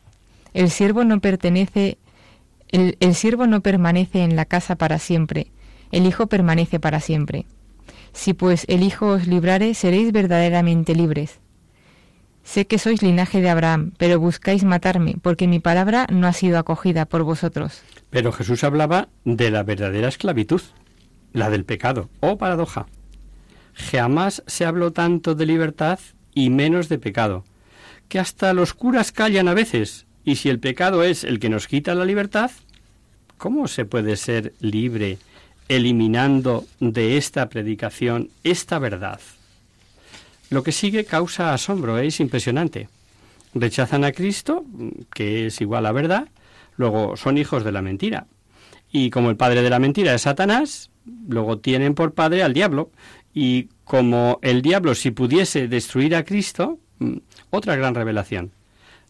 El 0.54 0.72
siervo 0.72 1.04
no 1.04 1.20
pertenece, 1.20 1.98
el, 2.70 3.16
siervo 3.16 3.48
no 3.48 3.62
permanece 3.62 4.24
en 4.24 4.36
la 4.36 4.46
casa 4.46 4.76
para 4.76 5.00
siempre, 5.00 5.52
el 5.92 6.06
Hijo 6.06 6.28
permanece 6.28 6.80
para 6.80 7.00
siempre. 7.00 7.46
Si 8.14 8.34
pues 8.34 8.66
el 8.68 8.82
Hijo 8.82 9.08
os 9.08 9.28
librare, 9.28 9.74
seréis 9.74 10.12
verdaderamente 10.12 10.96
libres. 10.96 11.40
Sé 12.44 12.66
que 12.66 12.80
sois 12.80 13.04
linaje 13.04 13.42
de 13.42 13.50
Abraham, 13.50 13.92
pero 13.98 14.20
buscáis 14.20 14.64
matarme, 14.64 15.16
porque 15.22 15.48
mi 15.48 15.60
palabra 15.60 16.08
no 16.10 16.28
ha 16.28 16.34
sido 16.34 16.58
acogida 16.58 17.06
por 17.06 17.24
vosotros. 17.24 17.82
Pero 18.10 18.32
Jesús 18.32 18.64
hablaba 18.64 19.10
de 19.26 19.52
la 19.52 19.64
verdadera 19.64 20.08
esclavitud, 20.08 20.62
la 21.34 21.50
del 21.50 21.66
pecado. 21.66 22.10
Oh 22.22 22.38
paradoja. 22.38 22.88
Jamás 23.78 24.44
se 24.48 24.66
habló 24.66 24.92
tanto 24.92 25.36
de 25.36 25.46
libertad 25.46 26.00
y 26.34 26.50
menos 26.50 26.90
de 26.90 26.98
pecado, 26.98 27.46
que 28.10 28.20
hasta 28.20 28.54
los 28.54 28.74
curas 28.74 29.12
callan 29.12 29.48
a 29.48 29.54
veces, 29.54 30.06
y 30.24 30.36
si 30.36 30.50
el 30.50 30.60
pecado 30.60 31.04
es 31.04 31.24
el 31.24 31.40
que 31.40 31.50
nos 31.50 31.68
quita 31.68 31.96
la 31.96 32.04
libertad, 32.04 32.52
¿cómo 33.38 33.68
se 33.68 33.86
puede 33.86 34.18
ser 34.18 34.54
libre 34.60 35.20
eliminando 35.70 36.66
de 36.80 37.18
esta 37.18 37.50
predicación 37.50 38.30
esta 38.44 38.80
verdad? 38.80 39.22
Lo 40.50 40.64
que 40.64 40.72
sigue 40.72 41.06
causa 41.06 41.54
asombro, 41.54 41.98
es 41.98 42.20
impresionante. 42.20 42.90
Rechazan 43.54 44.04
a 44.04 44.12
Cristo, 44.12 44.66
que 45.14 45.48
es 45.48 45.62
igual 45.62 45.86
a 45.86 45.92
verdad, 45.92 46.28
luego 46.78 47.16
son 47.16 47.38
hijos 47.38 47.64
de 47.64 47.72
la 47.72 47.82
mentira. 47.82 48.28
Y 48.92 49.10
como 49.10 49.30
el 49.30 49.38
padre 49.38 49.62
de 49.62 49.70
la 49.70 49.80
mentira 49.80 50.14
es 50.14 50.22
Satanás, 50.24 50.90
luego 51.28 51.60
tienen 51.60 51.96
por 51.96 52.14
padre 52.14 52.44
al 52.44 52.54
diablo, 52.54 52.92
y 53.34 53.70
como 53.84 54.40
el 54.42 54.62
diablo, 54.62 54.96
si 54.96 55.12
pudiese 55.12 55.68
destruir 55.68 56.16
a 56.16 56.24
Cristo, 56.24 56.80
mm, 57.00 57.18
otra 57.50 57.76
gran 57.76 57.96
revelación. 57.96 58.52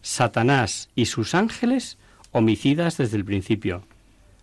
Satanás 0.02 0.90
y 0.94 1.06
sus 1.06 1.34
ángeles 1.34 1.98
homicidas 2.32 2.96
desde 2.96 3.16
el 3.16 3.24
principio. 3.24 3.84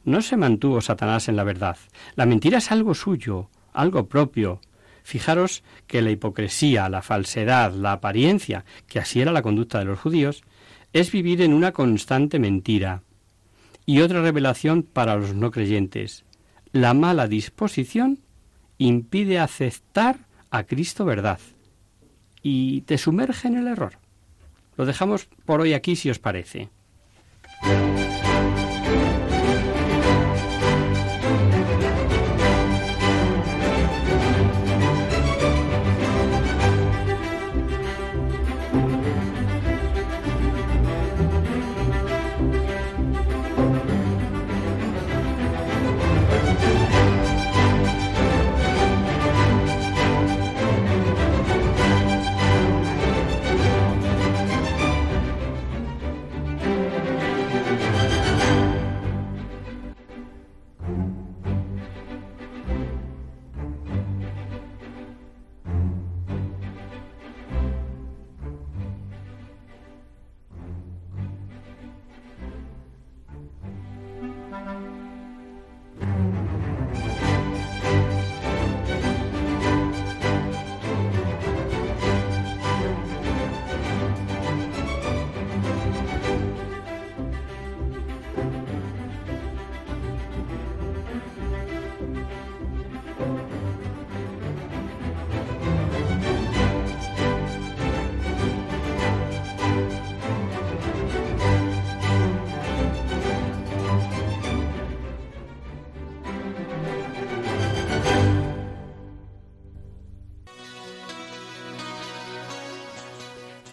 No 0.04 0.22
se 0.22 0.38
mantuvo 0.38 0.82
Satanás 0.82 1.28
en 1.30 1.36
la 1.36 1.44
verdad. 1.44 1.78
La 2.16 2.26
mentira 2.26 2.60
es 2.60 2.72
algo 2.72 2.94
suyo, 2.94 3.50
algo 3.74 4.08
propio. 4.08 4.62
Fijaros 5.04 5.64
que 5.88 6.02
la 6.02 6.12
hipocresía, 6.12 6.90
la 6.90 7.02
falsedad, 7.02 7.74
la 7.74 7.94
apariencia, 7.94 8.66
que 8.88 9.00
así 9.00 9.22
era 9.22 9.32
la 9.32 9.42
conducta 9.42 9.80
de 9.80 9.86
los 9.86 10.00
judíos, 10.00 10.44
es 10.94 11.12
vivir 11.12 11.42
en 11.42 11.54
una 11.54 11.72
constante 11.72 12.40
mentira. 12.40 13.04
Y 13.86 14.02
otra 14.02 14.22
revelación 14.22 14.84
para 14.84 15.16
los 15.16 15.36
no 15.36 15.52
creyentes. 15.52 16.24
La 16.72 16.94
mala 16.94 17.28
disposición 17.28 18.20
impide 18.78 19.40
aceptar 19.40 20.18
a 20.50 20.64
Cristo 20.64 21.06
verdad 21.06 21.40
y 22.42 22.82
te 22.82 22.98
sumerge 22.98 23.48
en 23.48 23.58
el 23.58 23.68
error. 23.68 23.94
Lo 24.78 24.86
dejamos 24.86 25.26
por 25.46 25.62
hoy 25.62 25.74
aquí 25.74 25.96
si 25.96 26.10
os 26.10 26.20
parece. 26.20 26.70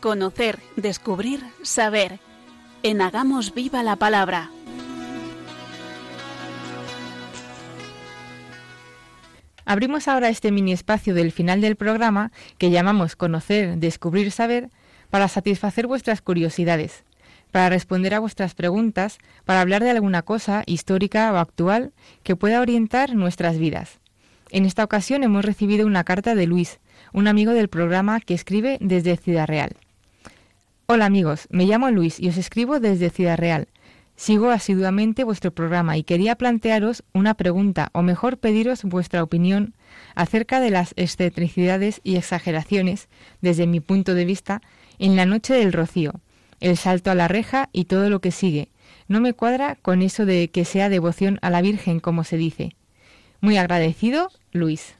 Conocer, 0.03 0.59
descubrir, 0.75 1.45
saber. 1.63 2.19
En 2.83 3.01
Hagamos 3.01 3.55
Viva 3.55 3.85
la 3.85 3.95
Palabra. 3.95 4.51
Abrimos 9.65 10.09
ahora 10.09 10.29
este 10.29 10.51
mini 10.51 10.73
espacio 10.73 11.15
del 11.15 11.31
final 11.31 11.61
del 11.61 11.77
programa 11.77 12.33
que 12.59 12.73
llamamos 12.73 13.15
Conocer, 13.15 13.77
Descubrir, 13.77 14.33
Saber 14.33 14.71
para 15.09 15.29
satisfacer 15.29 15.87
vuestras 15.87 16.21
curiosidades, 16.21 17.05
para 17.53 17.69
responder 17.69 18.13
a 18.15 18.19
vuestras 18.19 18.57
preguntas, 18.57 19.19
para 19.45 19.61
hablar 19.61 19.85
de 19.85 19.91
alguna 19.91 20.23
cosa 20.23 20.65
histórica 20.67 21.33
o 21.33 21.37
actual 21.37 21.93
que 22.25 22.35
pueda 22.35 22.61
orientar 22.61 23.15
nuestras 23.15 23.57
vidas. 23.57 24.01
En 24.51 24.65
esta 24.65 24.83
ocasión 24.83 25.23
hemos 25.23 25.45
recibido 25.45 25.87
una 25.87 26.03
carta 26.03 26.35
de 26.35 26.49
Luis, 26.49 26.81
un 27.13 27.29
amigo 27.29 27.53
del 27.53 27.69
programa 27.69 28.19
que 28.19 28.35
escribe 28.35 28.79
desde 28.81 29.17
Ciudad 29.17 29.47
Real. 29.47 29.77
Hola 30.95 31.07
amigos, 31.07 31.49
me 31.49 31.65
llamo 31.65 31.91
Luis 31.91 32.21
y 32.21 32.29
os 32.29 32.37
escribo 32.37 32.79
desde 32.79 33.09
Ciudad 33.09 33.39
Real. 33.39 33.67
Sigo 34.15 34.51
asiduamente 34.51 35.25
vuestro 35.25 35.51
programa 35.51 35.97
y 35.97 36.03
quería 36.03 36.37
plantearos 36.37 37.03
una 37.15 37.33
pregunta, 37.33 37.89
o 37.95 38.03
mejor 38.03 38.37
pediros 38.37 38.85
vuestra 38.85 39.23
opinión 39.23 39.73
acerca 40.15 40.61
de 40.61 40.69
las 40.69 40.93
excentricidades 40.97 42.03
y 42.05 42.17
exageraciones, 42.17 43.09
desde 43.41 43.67
mi 43.67 43.81
punto 43.81 44.13
de 44.13 44.27
vista, 44.27 44.61
en 44.99 45.17
la 45.17 45.25
noche 45.25 45.55
del 45.55 45.73
rocío, 45.73 46.21
el 46.61 46.77
salto 46.77 47.11
a 47.11 47.15
la 47.15 47.27
reja 47.27 47.71
y 47.73 47.87
todo 47.87 48.11
lo 48.11 48.21
que 48.21 48.31
sigue. 48.31 48.69
No 49.09 49.23
me 49.23 49.33
cuadra 49.33 49.79
con 49.81 50.03
eso 50.03 50.27
de 50.27 50.51
que 50.51 50.67
sea 50.67 50.91
devoción 50.91 51.39
a 51.41 51.49
la 51.49 51.63
Virgen, 51.63 52.01
como 52.01 52.23
se 52.23 52.37
dice. 52.37 52.77
Muy 53.41 53.57
agradecido, 53.57 54.29
Luis. 54.53 54.95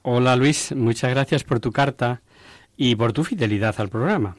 Hola 0.00 0.34
Luis, 0.34 0.72
muchas 0.74 1.10
gracias 1.10 1.44
por 1.44 1.60
tu 1.60 1.72
carta 1.72 2.22
y 2.78 2.96
por 2.96 3.12
tu 3.12 3.22
fidelidad 3.22 3.74
al 3.76 3.90
programa. 3.90 4.38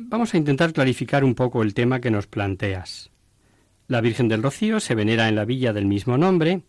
Vamos 0.00 0.32
a 0.32 0.36
intentar 0.36 0.72
clarificar 0.72 1.24
un 1.24 1.34
poco 1.34 1.60
el 1.60 1.74
tema 1.74 2.00
que 2.00 2.12
nos 2.12 2.28
planteas. 2.28 3.10
La 3.88 4.00
Virgen 4.00 4.28
del 4.28 4.44
Rocío 4.44 4.78
se 4.78 4.94
venera 4.94 5.28
en 5.28 5.34
la 5.34 5.44
villa 5.44 5.72
del 5.72 5.86
mismo 5.86 6.16
nombre, 6.16 6.62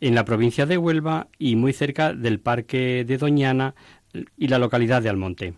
en 0.00 0.14
la 0.14 0.26
provincia 0.26 0.66
de 0.66 0.76
Huelva 0.76 1.28
y 1.38 1.56
muy 1.56 1.72
cerca 1.72 2.12
del 2.12 2.40
Parque 2.40 3.06
de 3.06 3.16
Doñana 3.16 3.74
y 4.36 4.48
la 4.48 4.58
localidad 4.58 5.00
de 5.00 5.08
Almonte. 5.08 5.54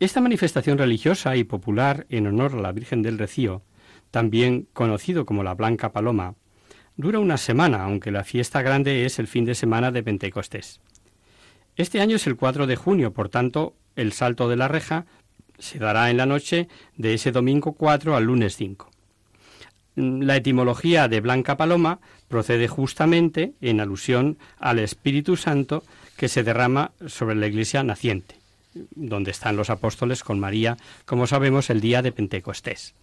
Esta 0.00 0.20
manifestación 0.20 0.76
religiosa 0.76 1.36
y 1.36 1.44
popular 1.44 2.04
en 2.08 2.26
honor 2.26 2.54
a 2.54 2.62
la 2.62 2.72
Virgen 2.72 3.00
del 3.00 3.16
Rocío, 3.16 3.62
también 4.10 4.66
conocido 4.72 5.24
como 5.24 5.44
la 5.44 5.54
Blanca 5.54 5.92
Paloma, 5.92 6.34
dura 6.96 7.20
una 7.20 7.36
semana, 7.36 7.84
aunque 7.84 8.10
la 8.10 8.24
fiesta 8.24 8.60
grande 8.60 9.06
es 9.06 9.20
el 9.20 9.28
fin 9.28 9.44
de 9.44 9.54
semana 9.54 9.92
de 9.92 10.02
Pentecostés. 10.02 10.80
Este 11.76 12.00
año 12.00 12.16
es 12.16 12.26
el 12.26 12.34
4 12.34 12.66
de 12.66 12.74
junio, 12.74 13.12
por 13.12 13.28
tanto, 13.28 13.76
el 13.94 14.12
salto 14.12 14.48
de 14.48 14.56
la 14.56 14.66
reja 14.66 15.06
se 15.58 15.78
dará 15.78 16.10
en 16.10 16.16
la 16.16 16.26
noche 16.26 16.68
de 16.96 17.14
ese 17.14 17.32
domingo 17.32 17.72
4 17.72 18.16
al 18.16 18.24
lunes 18.24 18.56
5. 18.56 18.90
Mm, 19.96 20.22
la 20.22 20.36
etimología 20.36 21.08
de 21.08 21.20
Blanca 21.20 21.56
Paloma 21.56 22.00
procede 22.28 22.68
justamente 22.68 23.54
en 23.60 23.80
alusión 23.80 24.38
al 24.58 24.78
Espíritu 24.78 25.36
Santo 25.36 25.82
que 26.16 26.28
se 26.28 26.42
derrama 26.42 26.92
sobre 27.06 27.34
la 27.34 27.46
iglesia 27.46 27.82
naciente, 27.82 28.36
donde 28.94 29.30
están 29.30 29.56
los 29.56 29.70
apóstoles 29.70 30.22
con 30.22 30.38
María, 30.38 30.76
como 31.04 31.26
sabemos, 31.26 31.70
el 31.70 31.80
día 31.80 32.02
de 32.02 32.12
Pentecostés. 32.12 32.94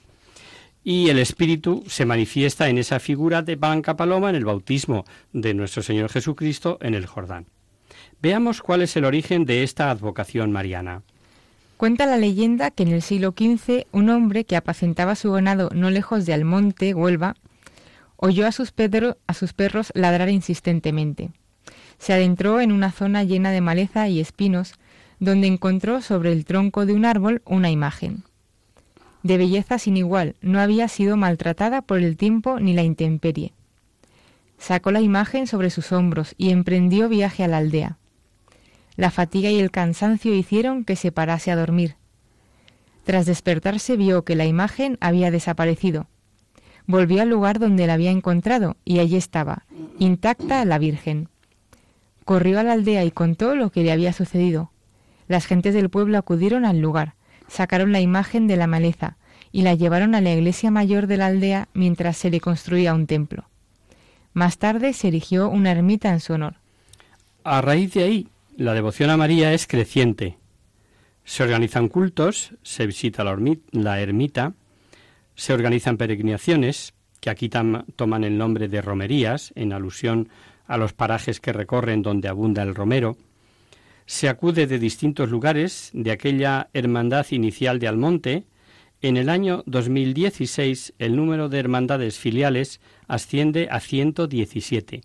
Y 0.83 1.09
el 1.09 1.17
Espíritu 1.17 1.83
se 1.87 2.05
manifiesta 2.05 2.69
en 2.69 2.77
esa 2.77 2.99
figura 2.99 3.41
de 3.41 3.55
Blanca 3.55 3.97
Paloma 3.97 4.29
en 4.29 4.35
el 4.35 4.45
bautismo 4.45 5.05
de 5.33 5.53
nuestro 5.53 5.81
Señor 5.81 6.11
Jesucristo 6.11 6.77
en 6.79 6.93
el 6.93 7.07
Jordán. 7.07 7.47
Veamos 8.21 8.61
cuál 8.61 8.83
es 8.83 8.95
el 8.95 9.05
origen 9.05 9.45
de 9.45 9.63
esta 9.63 9.89
advocación 9.89 10.51
mariana. 10.51 11.01
Cuenta 11.77 12.05
la 12.05 12.17
leyenda 12.17 12.71
que 12.71 12.83
en 12.83 12.89
el 12.89 13.01
siglo 13.01 13.33
XV 13.37 13.87
un 13.91 14.09
hombre 14.09 14.45
que 14.45 14.55
apacentaba 14.55 15.15
su 15.15 15.31
ganado 15.31 15.69
no 15.73 15.89
lejos 15.89 16.25
de 16.25 16.33
Almonte, 16.33 16.93
Huelva, 16.93 17.35
oyó 18.15 18.47
a 18.47 18.53
sus, 18.53 18.73
a 19.27 19.33
sus 19.33 19.53
perros 19.53 19.91
ladrar 19.93 20.29
insistentemente. 20.29 21.31
Se 21.97 22.13
adentró 22.13 22.61
en 22.61 22.71
una 22.71 22.91
zona 22.91 23.23
llena 23.23 23.51
de 23.51 23.59
maleza 23.59 24.07
y 24.07 24.21
espinos, 24.21 24.73
donde 25.19 25.47
encontró 25.47 26.01
sobre 26.01 26.31
el 26.31 26.45
tronco 26.45 26.85
de 26.85 26.93
un 26.93 27.03
árbol 27.03 27.41
una 27.45 27.69
imagen. 27.69 28.23
De 29.23 29.37
belleza 29.37 29.77
sin 29.77 29.97
igual, 29.97 30.35
no 30.41 30.61
había 30.61 30.87
sido 30.87 31.17
maltratada 31.17 31.81
por 31.81 31.99
el 31.99 32.15
tiempo 32.15 32.59
ni 32.59 32.73
la 32.73 32.83
intemperie. 32.83 33.53
Sacó 34.57 34.91
la 34.91 35.01
imagen 35.01 35.47
sobre 35.47 35.69
sus 35.69 35.91
hombros 35.91 36.35
y 36.37 36.51
emprendió 36.51 37.09
viaje 37.09 37.43
a 37.43 37.47
la 37.47 37.57
aldea. 37.57 37.97
La 38.97 39.11
fatiga 39.11 39.49
y 39.49 39.59
el 39.59 39.71
cansancio 39.71 40.33
hicieron 40.33 40.85
que 40.85 40.95
se 40.95 41.11
parase 41.11 41.51
a 41.51 41.55
dormir. 41.55 41.95
Tras 43.03 43.25
despertarse 43.25 43.97
vio 43.97 44.23
que 44.23 44.35
la 44.35 44.45
imagen 44.45 44.97
había 45.01 45.31
desaparecido. 45.31 46.07
Volvió 46.87 47.21
al 47.21 47.29
lugar 47.29 47.59
donde 47.59 47.87
la 47.87 47.93
había 47.93 48.11
encontrado 48.11 48.77
y 48.85 48.99
allí 48.99 49.15
estaba, 49.15 49.65
intacta 49.99 50.63
la 50.65 50.77
Virgen. 50.77 51.29
Corrió 52.23 52.59
a 52.59 52.63
la 52.63 52.73
aldea 52.73 53.03
y 53.03 53.11
contó 53.11 53.55
lo 53.55 53.69
que 53.69 53.83
le 53.83 53.91
había 53.91 54.13
sucedido. 54.13 54.71
Las 55.27 55.45
gentes 55.45 55.73
del 55.73 55.89
pueblo 55.89 56.17
acudieron 56.17 56.65
al 56.65 56.79
lugar, 56.79 57.15
sacaron 57.47 57.91
la 57.91 58.01
imagen 58.01 58.47
de 58.47 58.57
la 58.57 58.67
maleza 58.67 59.17
y 59.51 59.61
la 59.61 59.73
llevaron 59.73 60.15
a 60.15 60.21
la 60.21 60.33
iglesia 60.33 60.71
mayor 60.71 61.07
de 61.07 61.17
la 61.17 61.27
aldea 61.27 61.67
mientras 61.73 62.17
se 62.17 62.29
le 62.29 62.39
construía 62.39 62.93
un 62.93 63.07
templo. 63.07 63.45
Más 64.33 64.57
tarde 64.57 64.93
se 64.93 65.07
erigió 65.07 65.49
una 65.49 65.71
ermita 65.71 66.11
en 66.11 66.19
su 66.19 66.33
honor. 66.33 66.55
A 67.43 67.61
raíz 67.61 67.93
de 67.93 68.03
ahí, 68.03 68.27
la 68.57 68.73
devoción 68.73 69.09
a 69.09 69.17
María 69.17 69.53
es 69.53 69.67
creciente. 69.67 70.37
Se 71.23 71.43
organizan 71.43 71.89
cultos, 71.89 72.53
se 72.61 72.87
visita 72.87 73.23
la, 73.23 73.99
ermita, 73.99 74.53
se 75.35 75.53
organizan 75.53 75.97
peregrinaciones, 75.97 76.93
que 77.19 77.29
aquí 77.29 77.49
toman 77.49 78.23
el 78.23 78.37
nombre 78.37 78.67
de 78.67 78.81
romerías, 78.81 79.51
en 79.55 79.73
alusión 79.73 80.29
a 80.67 80.77
los 80.77 80.93
parajes 80.93 81.39
que 81.39 81.53
recorren 81.53 82.01
donde 82.01 82.29
abunda 82.29 82.63
el 82.63 82.75
romero. 82.75 83.17
Se 84.05 84.29
acude 84.29 84.67
de 84.67 84.79
distintos 84.79 85.29
lugares 85.29 85.89
de 85.93 86.11
aquella 86.11 86.69
hermandad 86.73 87.25
inicial 87.31 87.79
de 87.79 87.87
Almonte. 87.87 88.45
En 89.01 89.17
el 89.17 89.29
año 89.29 89.63
2016 89.65 90.93
el 90.99 91.15
número 91.15 91.49
de 91.49 91.59
hermandades 91.59 92.19
filiales 92.19 92.79
asciende 93.07 93.67
a 93.71 93.79
117 93.79 95.01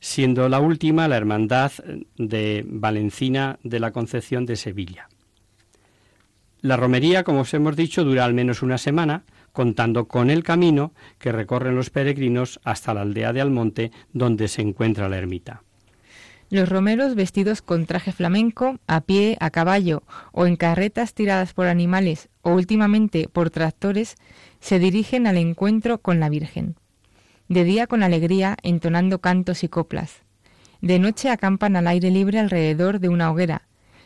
siendo 0.00 0.48
la 0.48 0.60
última 0.60 1.08
la 1.08 1.16
Hermandad 1.16 1.72
de 2.16 2.64
Valencina 2.66 3.58
de 3.62 3.80
la 3.80 3.92
Concepción 3.92 4.46
de 4.46 4.56
Sevilla. 4.56 5.08
La 6.60 6.76
romería, 6.76 7.22
como 7.22 7.40
os 7.40 7.54
hemos 7.54 7.76
dicho, 7.76 8.04
dura 8.04 8.24
al 8.24 8.34
menos 8.34 8.62
una 8.62 8.78
semana, 8.78 9.24
contando 9.52 10.06
con 10.08 10.30
el 10.30 10.42
camino 10.42 10.92
que 11.18 11.32
recorren 11.32 11.76
los 11.76 11.90
peregrinos 11.90 12.60
hasta 12.64 12.94
la 12.94 13.02
aldea 13.02 13.32
de 13.32 13.40
Almonte, 13.40 13.92
donde 14.12 14.48
se 14.48 14.62
encuentra 14.62 15.08
la 15.08 15.18
ermita. 15.18 15.62
Los 16.50 16.68
romeros 16.68 17.14
vestidos 17.14 17.60
con 17.60 17.86
traje 17.86 18.10
flamenco, 18.10 18.78
a 18.86 19.02
pie, 19.02 19.36
a 19.38 19.50
caballo 19.50 20.02
o 20.32 20.46
en 20.46 20.56
carretas 20.56 21.12
tiradas 21.12 21.52
por 21.52 21.66
animales 21.66 22.28
o 22.42 22.52
últimamente 22.52 23.28
por 23.30 23.50
tractores, 23.50 24.16
se 24.58 24.78
dirigen 24.78 25.26
al 25.26 25.36
encuentro 25.36 25.98
con 25.98 26.20
la 26.20 26.30
Virgen 26.30 26.76
de 27.48 27.64
día 27.64 27.86
con 27.86 28.02
alegría 28.02 28.56
entonando 28.62 29.20
cantos 29.20 29.64
y 29.64 29.68
coplas. 29.68 30.22
De 30.80 30.98
noche 30.98 31.30
acampan 31.30 31.76
al 31.76 31.86
aire 31.86 32.10
libre 32.10 32.38
alrededor 32.38 33.00
de 33.00 33.08
una 33.08 33.30
hoguera. 33.30 33.62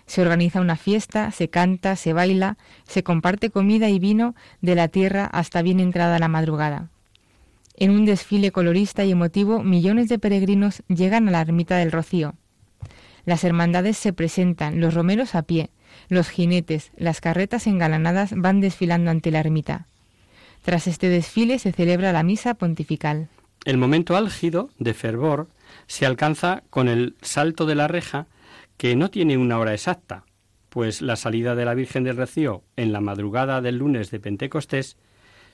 Se 0.06 0.22
organiza 0.22 0.60
una 0.60 0.76
fiesta, 0.76 1.30
se 1.30 1.48
canta, 1.48 1.96
se 1.96 2.12
baila, 2.12 2.56
se 2.84 3.02
comparte 3.02 3.50
comida 3.50 3.88
y 3.88 3.98
vino 3.98 4.34
de 4.60 4.74
la 4.74 4.88
tierra 4.88 5.26
hasta 5.26 5.62
bien 5.62 5.80
entrada 5.80 6.18
la 6.18 6.28
madrugada. 6.28 6.90
En 7.76 7.90
un 7.90 8.04
desfile 8.04 8.52
colorista 8.52 9.04
y 9.04 9.12
emotivo, 9.12 9.62
millones 9.62 10.08
de 10.08 10.18
peregrinos 10.18 10.82
llegan 10.88 11.28
a 11.28 11.30
la 11.30 11.40
ermita 11.40 11.76
del 11.76 11.92
Rocío. 11.92 12.34
Las 13.24 13.44
hermandades 13.44 13.96
se 13.96 14.12
presentan, 14.12 14.80
los 14.80 14.94
romeros 14.94 15.34
a 15.34 15.42
pie, 15.42 15.70
los 16.08 16.28
jinetes, 16.28 16.92
las 16.96 17.20
carretas 17.20 17.66
engalanadas 17.66 18.34
van 18.36 18.60
desfilando 18.60 19.10
ante 19.10 19.30
la 19.30 19.40
ermita. 19.40 19.86
Tras 20.62 20.86
este 20.86 21.08
desfile 21.08 21.58
se 21.58 21.72
celebra 21.72 22.12
la 22.12 22.22
misa 22.22 22.54
pontifical. 22.54 23.28
El 23.64 23.78
momento 23.78 24.16
álgido 24.16 24.70
de 24.78 24.94
fervor 24.94 25.48
se 25.86 26.06
alcanza 26.06 26.62
con 26.70 26.88
el 26.88 27.16
salto 27.20 27.66
de 27.66 27.74
la 27.74 27.88
reja, 27.88 28.26
que 28.76 28.96
no 28.96 29.10
tiene 29.10 29.36
una 29.36 29.58
hora 29.58 29.74
exacta, 29.74 30.24
pues 30.68 31.02
la 31.02 31.16
salida 31.16 31.54
de 31.54 31.64
la 31.64 31.74
Virgen 31.74 32.04
del 32.04 32.16
Rocío 32.16 32.62
en 32.76 32.92
la 32.92 33.00
madrugada 33.00 33.60
del 33.60 33.76
lunes 33.76 34.10
de 34.10 34.20
Pentecostés 34.20 34.96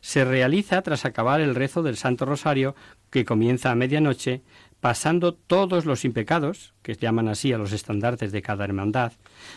se 0.00 0.24
realiza 0.24 0.82
tras 0.82 1.04
acabar 1.04 1.40
el 1.40 1.54
rezo 1.54 1.82
del 1.82 1.96
Santo 1.96 2.24
Rosario, 2.24 2.76
que 3.10 3.24
comienza 3.24 3.70
a 3.70 3.74
medianoche, 3.74 4.42
pasando 4.80 5.34
todos 5.34 5.86
los 5.86 6.04
impecados, 6.04 6.72
que 6.82 6.94
llaman 6.94 7.28
así 7.28 7.52
a 7.52 7.58
los 7.58 7.72
estandartes 7.72 8.30
de 8.30 8.42
cada 8.42 8.64
hermandad, 8.64 9.12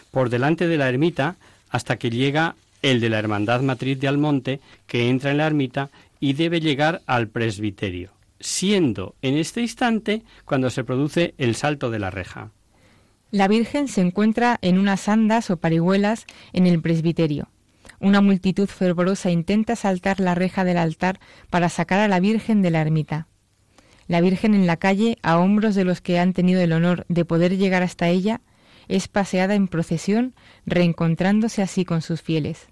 por 0.10 0.30
delante 0.30 0.68
de 0.68 0.78
la 0.78 0.90
ermita 0.90 1.36
hasta 1.70 1.98
que 1.98 2.10
llega 2.10 2.56
el 2.82 3.00
de 3.00 3.10
la 3.10 3.20
Hermandad 3.20 3.62
Matriz 3.62 4.00
de 4.00 4.08
Almonte, 4.08 4.60
que 4.88 5.10
entra 5.10 5.32
en 5.32 5.38
la 5.38 5.48
ermita 5.48 5.90
y 6.20 6.34
debe 6.34 6.60
llegar 6.60 7.02
al 7.06 7.28
presbiterio, 7.28 8.12
siendo 8.40 9.16
en 9.22 9.38
este 9.38 9.62
instante 9.62 10.24
cuando 10.46 10.70
se 10.70 10.84
produce 10.84 11.34
el 11.38 11.56
salto 11.56 11.90
de 11.90 12.00
la 12.00 12.10
reja. 12.10 12.52
La 13.32 13.48
Virgen 13.48 13.88
se 13.88 14.02
encuentra 14.02 14.60
en 14.62 14.78
unas 14.78 15.08
andas 15.08 15.50
o 15.52 15.58
parihuelas 15.58 16.26
en 16.52 16.68
el 16.68 16.82
presbiterio. 16.82 17.48
Una 18.00 18.20
multitud 18.20 18.68
fervorosa 18.68 19.32
intenta 19.32 19.76
saltar 19.76 20.20
la 20.20 20.36
reja 20.36 20.64
del 20.64 20.78
altar 20.78 21.20
para 21.50 21.70
sacar 21.70 22.00
a 22.00 22.08
la 22.08 22.20
Virgen 22.20 22.62
de 22.62 22.72
la 22.72 22.82
ermita. 22.82 23.28
La 24.08 24.20
Virgen 24.20 24.54
en 24.54 24.68
la 24.68 24.78
calle, 24.78 25.18
a 25.22 25.38
hombros 25.38 25.76
de 25.76 25.86
los 25.86 26.02
que 26.02 26.20
han 26.20 26.34
tenido 26.34 26.60
el 26.60 26.74
honor 26.74 27.06
de 27.08 27.24
poder 27.24 27.58
llegar 27.58 27.84
hasta 27.84 28.10
ella, 28.10 28.42
es 28.90 29.08
paseada 29.08 29.56
en 29.56 29.70
procesión, 29.70 30.36
reencontrándose 30.66 31.62
así 31.62 31.86
con 31.86 32.02
sus 32.02 32.22
fieles. 32.22 32.71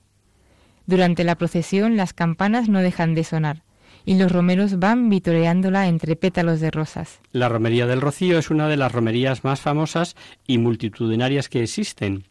Durante 0.89 1.23
la 1.23 1.35
procesión 1.35 1.97
las 1.97 2.13
campanas 2.13 2.67
no 2.67 2.81
dejan 2.81 3.13
de 3.13 3.23
sonar 3.23 3.61
y 4.07 4.17
los 4.17 4.31
romeros 4.31 4.79
van 4.79 5.07
vitoreándola 5.07 5.87
entre 5.87 6.15
pétalos 6.15 6.61
de 6.61 6.71
rosas. 6.71 7.19
La 7.31 7.47
romería 7.47 7.85
del 7.85 8.01
Rocío 8.01 8.39
es 8.39 8.49
una 8.49 8.67
de 8.67 8.75
las 8.75 8.91
romerías 8.91 9.43
más 9.43 9.61
famosas 9.61 10.15
y 10.47 10.57
multitudinarias 10.57 11.47
que 11.47 11.61
existen 11.61 12.23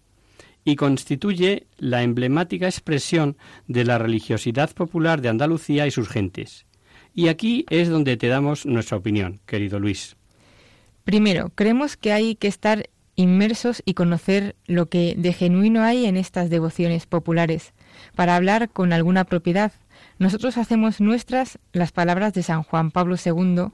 y 0.65 0.75
constituye 0.75 1.69
la 1.77 2.03
emblemática 2.03 2.67
expresión 2.67 3.37
de 3.69 3.85
la 3.85 3.97
religiosidad 3.97 4.75
popular 4.75 5.21
de 5.21 5.29
Andalucía 5.29 5.87
y 5.87 5.93
sus 5.93 6.09
gentes. 6.09 6.67
Y 7.15 7.29
aquí 7.29 7.65
es 7.71 7.89
donde 7.89 8.17
te 8.17 8.27
damos 8.27 8.67
nuestra 8.67 8.97
opinión, 8.97 9.39
querido 9.47 9.79
Luis. 9.79 10.17
Primero, 11.05 11.53
creemos 11.55 11.97
que 11.97 12.11
hay 12.11 12.35
que 12.35 12.49
estar 12.49 12.91
inmersos 13.15 13.83
y 13.85 13.95
conocer 13.95 14.57
lo 14.67 14.89
que 14.89 15.15
de 15.17 15.33
genuino 15.33 15.85
hay 15.85 16.07
en 16.07 16.17
estas 16.17 16.51
devociones 16.51 17.07
populares, 17.07 17.73
para 18.19 18.35
hablar 18.35 18.69
con 18.71 18.93
alguna 18.93 19.23
propiedad. 19.23 19.71
Nosotros 20.19 20.59
hacemos 20.59 21.01
nuestras 21.01 21.61
las 21.73 21.93
palabras 21.93 22.35
de 22.35 22.43
San 22.43 22.65
Juan 22.65 22.91
Pablo 22.91 23.15
II, 23.15 23.67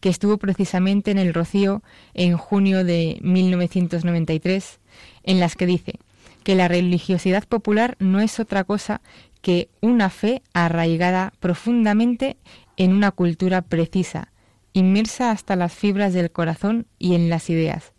que 0.00 0.08
estuvo 0.08 0.38
precisamente 0.38 1.10
en 1.10 1.18
el 1.18 1.34
Rocío 1.34 1.82
en 2.14 2.38
junio 2.38 2.82
de 2.82 3.18
1993, 3.20 4.80
en 5.22 5.38
las 5.38 5.54
que 5.54 5.66
dice 5.66 5.98
que 6.44 6.54
la 6.54 6.66
religiosidad 6.66 7.44
popular 7.46 7.96
no 7.98 8.20
es 8.20 8.40
otra 8.40 8.64
cosa 8.64 9.02
que 9.42 9.68
una 9.82 10.08
fe 10.08 10.40
arraigada 10.54 11.34
profundamente 11.38 12.38
en 12.78 12.94
una 12.94 13.10
cultura 13.10 13.60
precisa, 13.60 14.32
inmersa 14.72 15.30
hasta 15.30 15.56
las 15.56 15.74
fibras 15.74 16.14
del 16.14 16.30
corazón 16.30 16.86
y 16.98 17.16
en 17.16 17.28
las 17.28 17.50
ideas, 17.50 17.92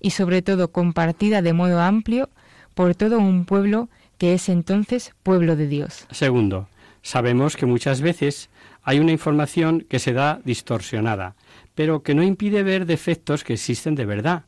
y 0.00 0.12
sobre 0.12 0.40
todo 0.40 0.72
compartida 0.72 1.42
de 1.42 1.52
modo 1.52 1.82
amplio 1.82 2.30
por 2.72 2.94
todo 2.94 3.18
un 3.18 3.44
pueblo 3.44 3.90
que 4.22 4.34
es 4.34 4.48
entonces 4.48 5.16
pueblo 5.24 5.56
de 5.56 5.66
Dios. 5.66 6.06
Segundo, 6.12 6.68
sabemos 7.02 7.56
que 7.56 7.66
muchas 7.66 8.00
veces 8.00 8.50
hay 8.84 9.00
una 9.00 9.10
información 9.10 9.80
que 9.80 9.98
se 9.98 10.12
da 10.12 10.40
distorsionada, 10.44 11.34
pero 11.74 12.04
que 12.04 12.14
no 12.14 12.22
impide 12.22 12.62
ver 12.62 12.86
defectos 12.86 13.42
que 13.42 13.54
existen 13.54 13.96
de 13.96 14.06
verdad. 14.06 14.44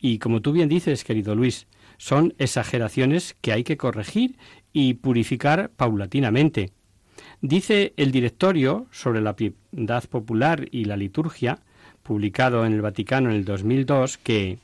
Y 0.00 0.18
como 0.18 0.42
tú 0.42 0.50
bien 0.50 0.68
dices, 0.68 1.04
querido 1.04 1.36
Luis, 1.36 1.68
son 1.98 2.34
exageraciones 2.38 3.36
que 3.40 3.52
hay 3.52 3.62
que 3.62 3.76
corregir 3.76 4.38
y 4.72 4.94
purificar 4.94 5.70
paulatinamente. 5.70 6.72
Dice 7.40 7.94
el 7.96 8.10
directorio 8.10 8.88
sobre 8.90 9.20
la 9.20 9.36
piedad 9.36 10.02
popular 10.10 10.66
y 10.72 10.86
la 10.86 10.96
liturgia, 10.96 11.60
publicado 12.02 12.66
en 12.66 12.72
el 12.72 12.82
Vaticano 12.82 13.30
en 13.30 13.36
el 13.36 13.44
2002, 13.44 14.18
que 14.18 14.58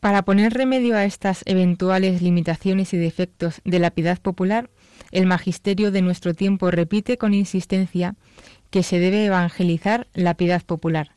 para 0.00 0.22
poner 0.22 0.52
remedio 0.52 0.96
a 0.96 1.04
estas 1.04 1.42
eventuales 1.46 2.22
limitaciones 2.22 2.92
y 2.92 2.96
defectos 2.96 3.60
de 3.64 3.78
la 3.78 3.90
piedad 3.90 4.20
popular, 4.20 4.70
el 5.10 5.26
magisterio 5.26 5.90
de 5.90 6.02
nuestro 6.02 6.34
tiempo 6.34 6.70
repite 6.70 7.18
con 7.18 7.34
insistencia 7.34 8.14
que 8.70 8.82
se 8.82 8.98
debe 8.98 9.26
evangelizar 9.26 10.06
la 10.14 10.34
piedad 10.34 10.62
popular, 10.62 11.12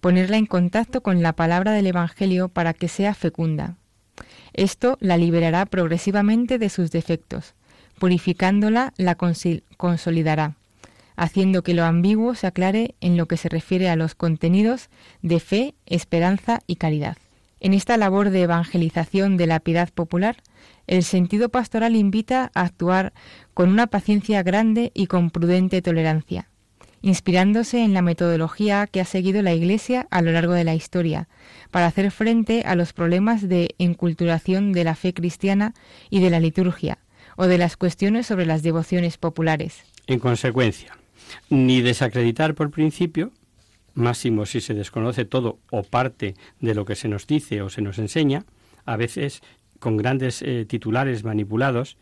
ponerla 0.00 0.36
en 0.36 0.46
contacto 0.46 1.02
con 1.02 1.22
la 1.22 1.34
palabra 1.34 1.72
del 1.72 1.86
Evangelio 1.86 2.48
para 2.48 2.74
que 2.74 2.88
sea 2.88 3.14
fecunda. 3.14 3.76
Esto 4.52 4.96
la 5.00 5.16
liberará 5.16 5.66
progresivamente 5.66 6.58
de 6.58 6.68
sus 6.68 6.90
defectos, 6.90 7.54
purificándola 7.98 8.92
la 8.96 9.16
consolidará, 9.16 10.56
haciendo 11.16 11.62
que 11.62 11.74
lo 11.74 11.84
ambiguo 11.84 12.34
se 12.34 12.46
aclare 12.46 12.94
en 13.00 13.16
lo 13.16 13.26
que 13.26 13.36
se 13.36 13.48
refiere 13.48 13.88
a 13.88 13.96
los 13.96 14.14
contenidos 14.14 14.88
de 15.22 15.40
fe, 15.40 15.74
esperanza 15.86 16.60
y 16.66 16.76
caridad. 16.76 17.16
En 17.64 17.72
esta 17.72 17.96
labor 17.96 18.28
de 18.28 18.42
evangelización 18.42 19.38
de 19.38 19.46
la 19.46 19.58
piedad 19.58 19.88
popular, 19.88 20.36
el 20.86 21.02
sentido 21.02 21.48
pastoral 21.48 21.96
invita 21.96 22.50
a 22.52 22.60
actuar 22.60 23.14
con 23.54 23.70
una 23.70 23.86
paciencia 23.86 24.42
grande 24.42 24.92
y 24.92 25.06
con 25.06 25.30
prudente 25.30 25.80
tolerancia, 25.80 26.50
inspirándose 27.00 27.82
en 27.82 27.94
la 27.94 28.02
metodología 28.02 28.86
que 28.86 29.00
ha 29.00 29.06
seguido 29.06 29.40
la 29.40 29.54
Iglesia 29.54 30.06
a 30.10 30.20
lo 30.20 30.30
largo 30.30 30.52
de 30.52 30.64
la 30.64 30.74
historia, 30.74 31.26
para 31.70 31.86
hacer 31.86 32.10
frente 32.10 32.64
a 32.66 32.74
los 32.74 32.92
problemas 32.92 33.48
de 33.48 33.74
enculturación 33.78 34.72
de 34.72 34.84
la 34.84 34.94
fe 34.94 35.14
cristiana 35.14 35.72
y 36.10 36.20
de 36.20 36.28
la 36.28 36.40
liturgia, 36.40 36.98
o 37.34 37.46
de 37.46 37.56
las 37.56 37.78
cuestiones 37.78 38.26
sobre 38.26 38.44
las 38.44 38.62
devociones 38.62 39.16
populares. 39.16 39.84
En 40.06 40.18
consecuencia, 40.18 40.98
ni 41.48 41.80
desacreditar 41.80 42.54
por 42.54 42.70
principio, 42.70 43.32
máximo 43.94 44.46
si 44.46 44.60
se 44.60 44.74
desconoce 44.74 45.24
todo 45.24 45.58
o 45.70 45.82
parte 45.82 46.34
de 46.60 46.74
lo 46.74 46.84
que 46.84 46.96
se 46.96 47.08
nos 47.08 47.26
dice 47.26 47.62
o 47.62 47.70
se 47.70 47.82
nos 47.82 47.98
enseña, 47.98 48.44
a 48.84 48.96
veces 48.96 49.42
con 49.78 49.96
grandes 49.96 50.42
eh, 50.42 50.64
titulares 50.66 51.24
manipulados, 51.24 51.96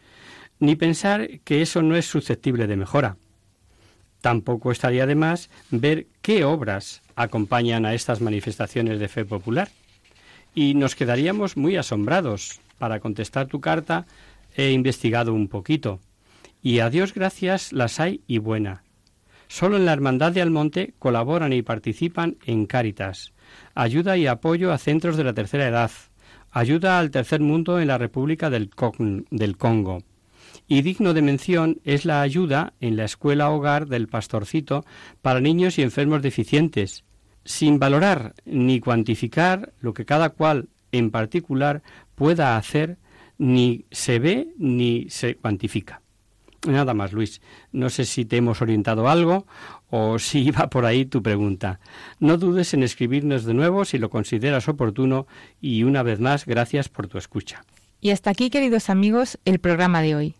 ni 0.59 0.77
pensar 0.77 1.41
que 1.45 1.63
eso 1.63 1.83
no 1.83 1.97
es 1.97 2.07
susceptible 2.07 2.67
de 2.67 2.77
mejora. 2.77 3.17
Tampoco 4.21 4.71
estaría 4.71 5.07
de 5.07 5.17
más 5.17 5.51
ver 5.71 6.07
qué 6.23 6.45
obras 6.45 7.03
acompañan 7.17 7.85
a 7.85 7.95
estas 7.95 8.21
manifestaciones 8.21 9.01
de 9.01 9.09
fe 9.09 9.25
popular. 9.25 9.71
Y 10.55 10.75
nos 10.75 10.95
quedaríamos 10.95 11.57
muy 11.57 11.77
asombrados, 11.77 12.61
para 12.79 13.01
contestar 13.01 13.47
tu 13.47 13.61
carta, 13.61 14.07
he 14.57 14.71
investigado 14.71 15.33
un 15.33 15.49
poquito 15.49 16.01
y 16.63 16.79
a 16.79 16.91
Dios 16.91 17.13
gracias 17.13 17.73
las 17.73 17.99
hay 18.01 18.23
y 18.27 18.39
buena. 18.39 18.85
Solo 19.53 19.77
en 19.77 19.85
la 19.85 19.93
Hermandad 19.93 20.33
de 20.33 20.41
Almonte 20.41 20.95
colaboran 20.99 21.53
y 21.53 21.61
participan 21.61 22.39
en 22.47 22.65
Cáritas, 22.65 23.35
ayuda 23.75 24.17
y 24.17 24.27
apoyo 24.27 24.73
a 24.73 24.79
centros 24.79 25.19
de 25.19 25.25
la 25.25 25.35
tercera 25.35 25.69
edad, 25.69 25.91
ayuda 26.51 26.99
al 26.99 27.11
tercer 27.11 27.41
mundo 27.41 27.79
en 27.79 27.89
la 27.89 27.99
República 27.99 28.49
del, 28.49 28.71
del 29.31 29.59
Congo. 29.59 30.05
Y 30.69 30.81
digno 30.81 31.13
de 31.13 31.21
mención 31.21 31.81
es 31.85 32.07
la 32.07 32.23
ayuda 32.23 32.73
en 32.81 32.97
la 32.97 33.05
escuela 33.05 33.51
hogar 33.51 33.89
del 33.89 34.09
pastorcito 34.09 34.87
para 35.21 35.43
niños 35.43 35.79
y 35.79 35.83
enfermos 35.83 36.23
deficientes, 36.23 37.05
sin 37.45 37.79
valorar 37.79 38.33
ni 38.47 38.81
cuantificar 38.81 39.75
lo 39.81 39.93
que 39.93 40.07
cada 40.07 40.31
cual 40.31 40.71
en 40.93 41.11
particular 41.11 41.83
pueda 42.15 42.57
hacer, 42.57 42.97
ni 43.37 43.85
se 43.91 44.19
ve 44.19 44.49
ni 44.57 45.11
se 45.11 45.37
cuantifica. 45.37 46.02
Nada 46.67 46.95
más, 46.95 47.13
Luis. 47.13 47.41
No 47.73 47.91
sé 47.91 48.05
si 48.05 48.25
te 48.25 48.37
hemos 48.37 48.63
orientado 48.63 49.09
algo 49.09 49.47
o 49.91 50.19
si 50.21 50.41
iba 50.41 50.71
por 50.71 50.87
ahí 50.87 51.05
tu 51.05 51.23
pregunta. 51.23 51.81
No 52.21 52.39
dudes 52.39 52.73
en 52.75 52.83
escribirnos 52.83 53.45
de 53.45 53.55
nuevo 53.55 53.85
si 53.85 53.99
lo 53.99 54.11
consideras 54.11 54.69
oportuno 54.69 55.27
y 55.61 55.83
una 55.83 56.03
vez 56.03 56.21
más, 56.21 56.47
gracias 56.47 56.89
por 56.89 57.09
tu 57.09 57.19
escucha. 57.19 57.65
Y 58.01 58.11
hasta 58.11 58.31
aquí, 58.31 58.51
queridos 58.51 58.91
amigos, 58.91 59.39
el 59.45 59.59
programa 59.59 60.03
de 60.03 60.15
hoy. 60.17 60.35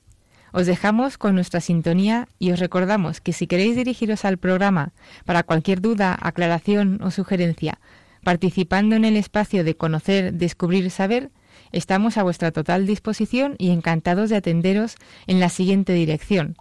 Os 0.53 0.67
dejamos 0.67 1.17
con 1.17 1.35
nuestra 1.35 1.61
sintonía 1.61 2.29
y 2.39 2.53
os 2.53 2.61
recordamos 2.61 3.21
que 3.21 3.33
si 3.33 3.47
queréis 3.47 3.75
dirigiros 3.75 4.25
al 4.25 4.37
programa 4.37 4.93
para 5.25 5.45
cualquier 5.45 5.81
duda, 5.81 6.17
aclaración 6.21 7.01
o 7.03 7.11
sugerencia, 7.11 7.79
participando 8.23 8.95
en 8.95 9.05
el 9.05 9.17
espacio 9.17 9.65
de 9.65 9.77
conocer, 9.77 10.35
descubrir, 10.35 10.91
saber, 10.91 11.31
Estamos 11.73 12.19
a 12.19 12.23
vuestra 12.23 12.53
total 12.53 12.87
disposición 12.87 13.55
y 13.59 13.71
encantados 13.71 14.29
de 14.29 14.37
atenderos 14.37 14.97
en 15.27 15.41
la 15.41 15.49
siguiente 15.49 15.95
dirección. 15.95 16.57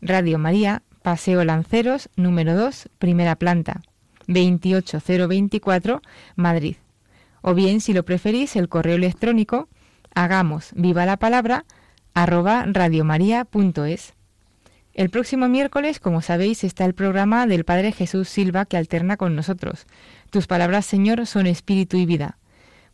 Radio 0.00 0.38
María, 0.38 0.82
Paseo 1.02 1.44
Lanceros, 1.44 2.08
número 2.16 2.54
2, 2.54 2.90
primera 2.98 3.36
planta, 3.36 3.82
28024, 4.28 6.00
Madrid. 6.36 6.76
O 7.42 7.54
bien, 7.54 7.80
si 7.80 7.92
lo 7.92 8.04
preferís, 8.04 8.56
el 8.56 8.68
correo 8.68 8.96
electrónico 8.96 9.68
hagamos 10.14 10.70
viva 10.74 11.06
la 11.06 11.16
palabra 11.16 11.64
arroba 12.14 12.64
radiomaria.es. 12.66 14.14
El 14.94 15.10
próximo 15.10 15.48
miércoles, 15.48 16.00
como 16.00 16.22
sabéis, 16.22 16.64
está 16.64 16.86
el 16.86 16.94
programa 16.94 17.46
del 17.46 17.64
Padre 17.64 17.92
Jesús 17.92 18.28
Silva 18.28 18.64
que 18.64 18.78
alterna 18.78 19.16
con 19.16 19.36
nosotros. 19.36 19.86
Tus 20.30 20.46
palabras, 20.46 20.86
Señor, 20.86 21.26
son 21.26 21.46
espíritu 21.46 21.98
y 21.98 22.06
vida. 22.06 22.38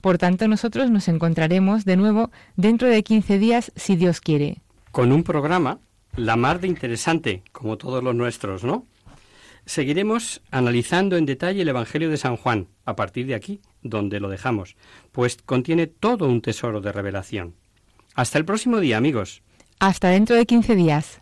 Por 0.02 0.18
tanto, 0.18 0.48
nosotros 0.48 0.90
nos 0.90 1.06
encontraremos 1.06 1.84
de 1.84 1.96
nuevo 1.96 2.32
dentro 2.56 2.88
de 2.88 3.04
15 3.04 3.38
días, 3.38 3.72
si 3.76 3.94
Dios 3.94 4.20
quiere. 4.20 4.60
Con 4.90 5.12
un 5.12 5.22
programa, 5.22 5.78
la 6.16 6.34
mar 6.34 6.60
de 6.60 6.66
interesante, 6.66 7.44
como 7.52 7.78
todos 7.78 8.02
los 8.02 8.14
nuestros, 8.14 8.64
¿no? 8.64 8.84
Seguiremos 9.64 10.42
analizando 10.50 11.16
en 11.16 11.24
detalle 11.24 11.62
el 11.62 11.68
Evangelio 11.68 12.10
de 12.10 12.16
San 12.16 12.36
Juan, 12.36 12.66
a 12.84 12.96
partir 12.96 13.26
de 13.26 13.36
aquí, 13.36 13.60
donde 13.82 14.18
lo 14.18 14.28
dejamos, 14.28 14.76
pues 15.12 15.36
contiene 15.36 15.86
todo 15.86 16.26
un 16.26 16.42
tesoro 16.42 16.80
de 16.80 16.90
revelación. 16.90 17.54
Hasta 18.16 18.38
el 18.38 18.44
próximo 18.44 18.80
día, 18.80 18.96
amigos. 18.96 19.42
Hasta 19.78 20.08
dentro 20.08 20.34
de 20.34 20.46
15 20.46 20.74
días. 20.74 21.21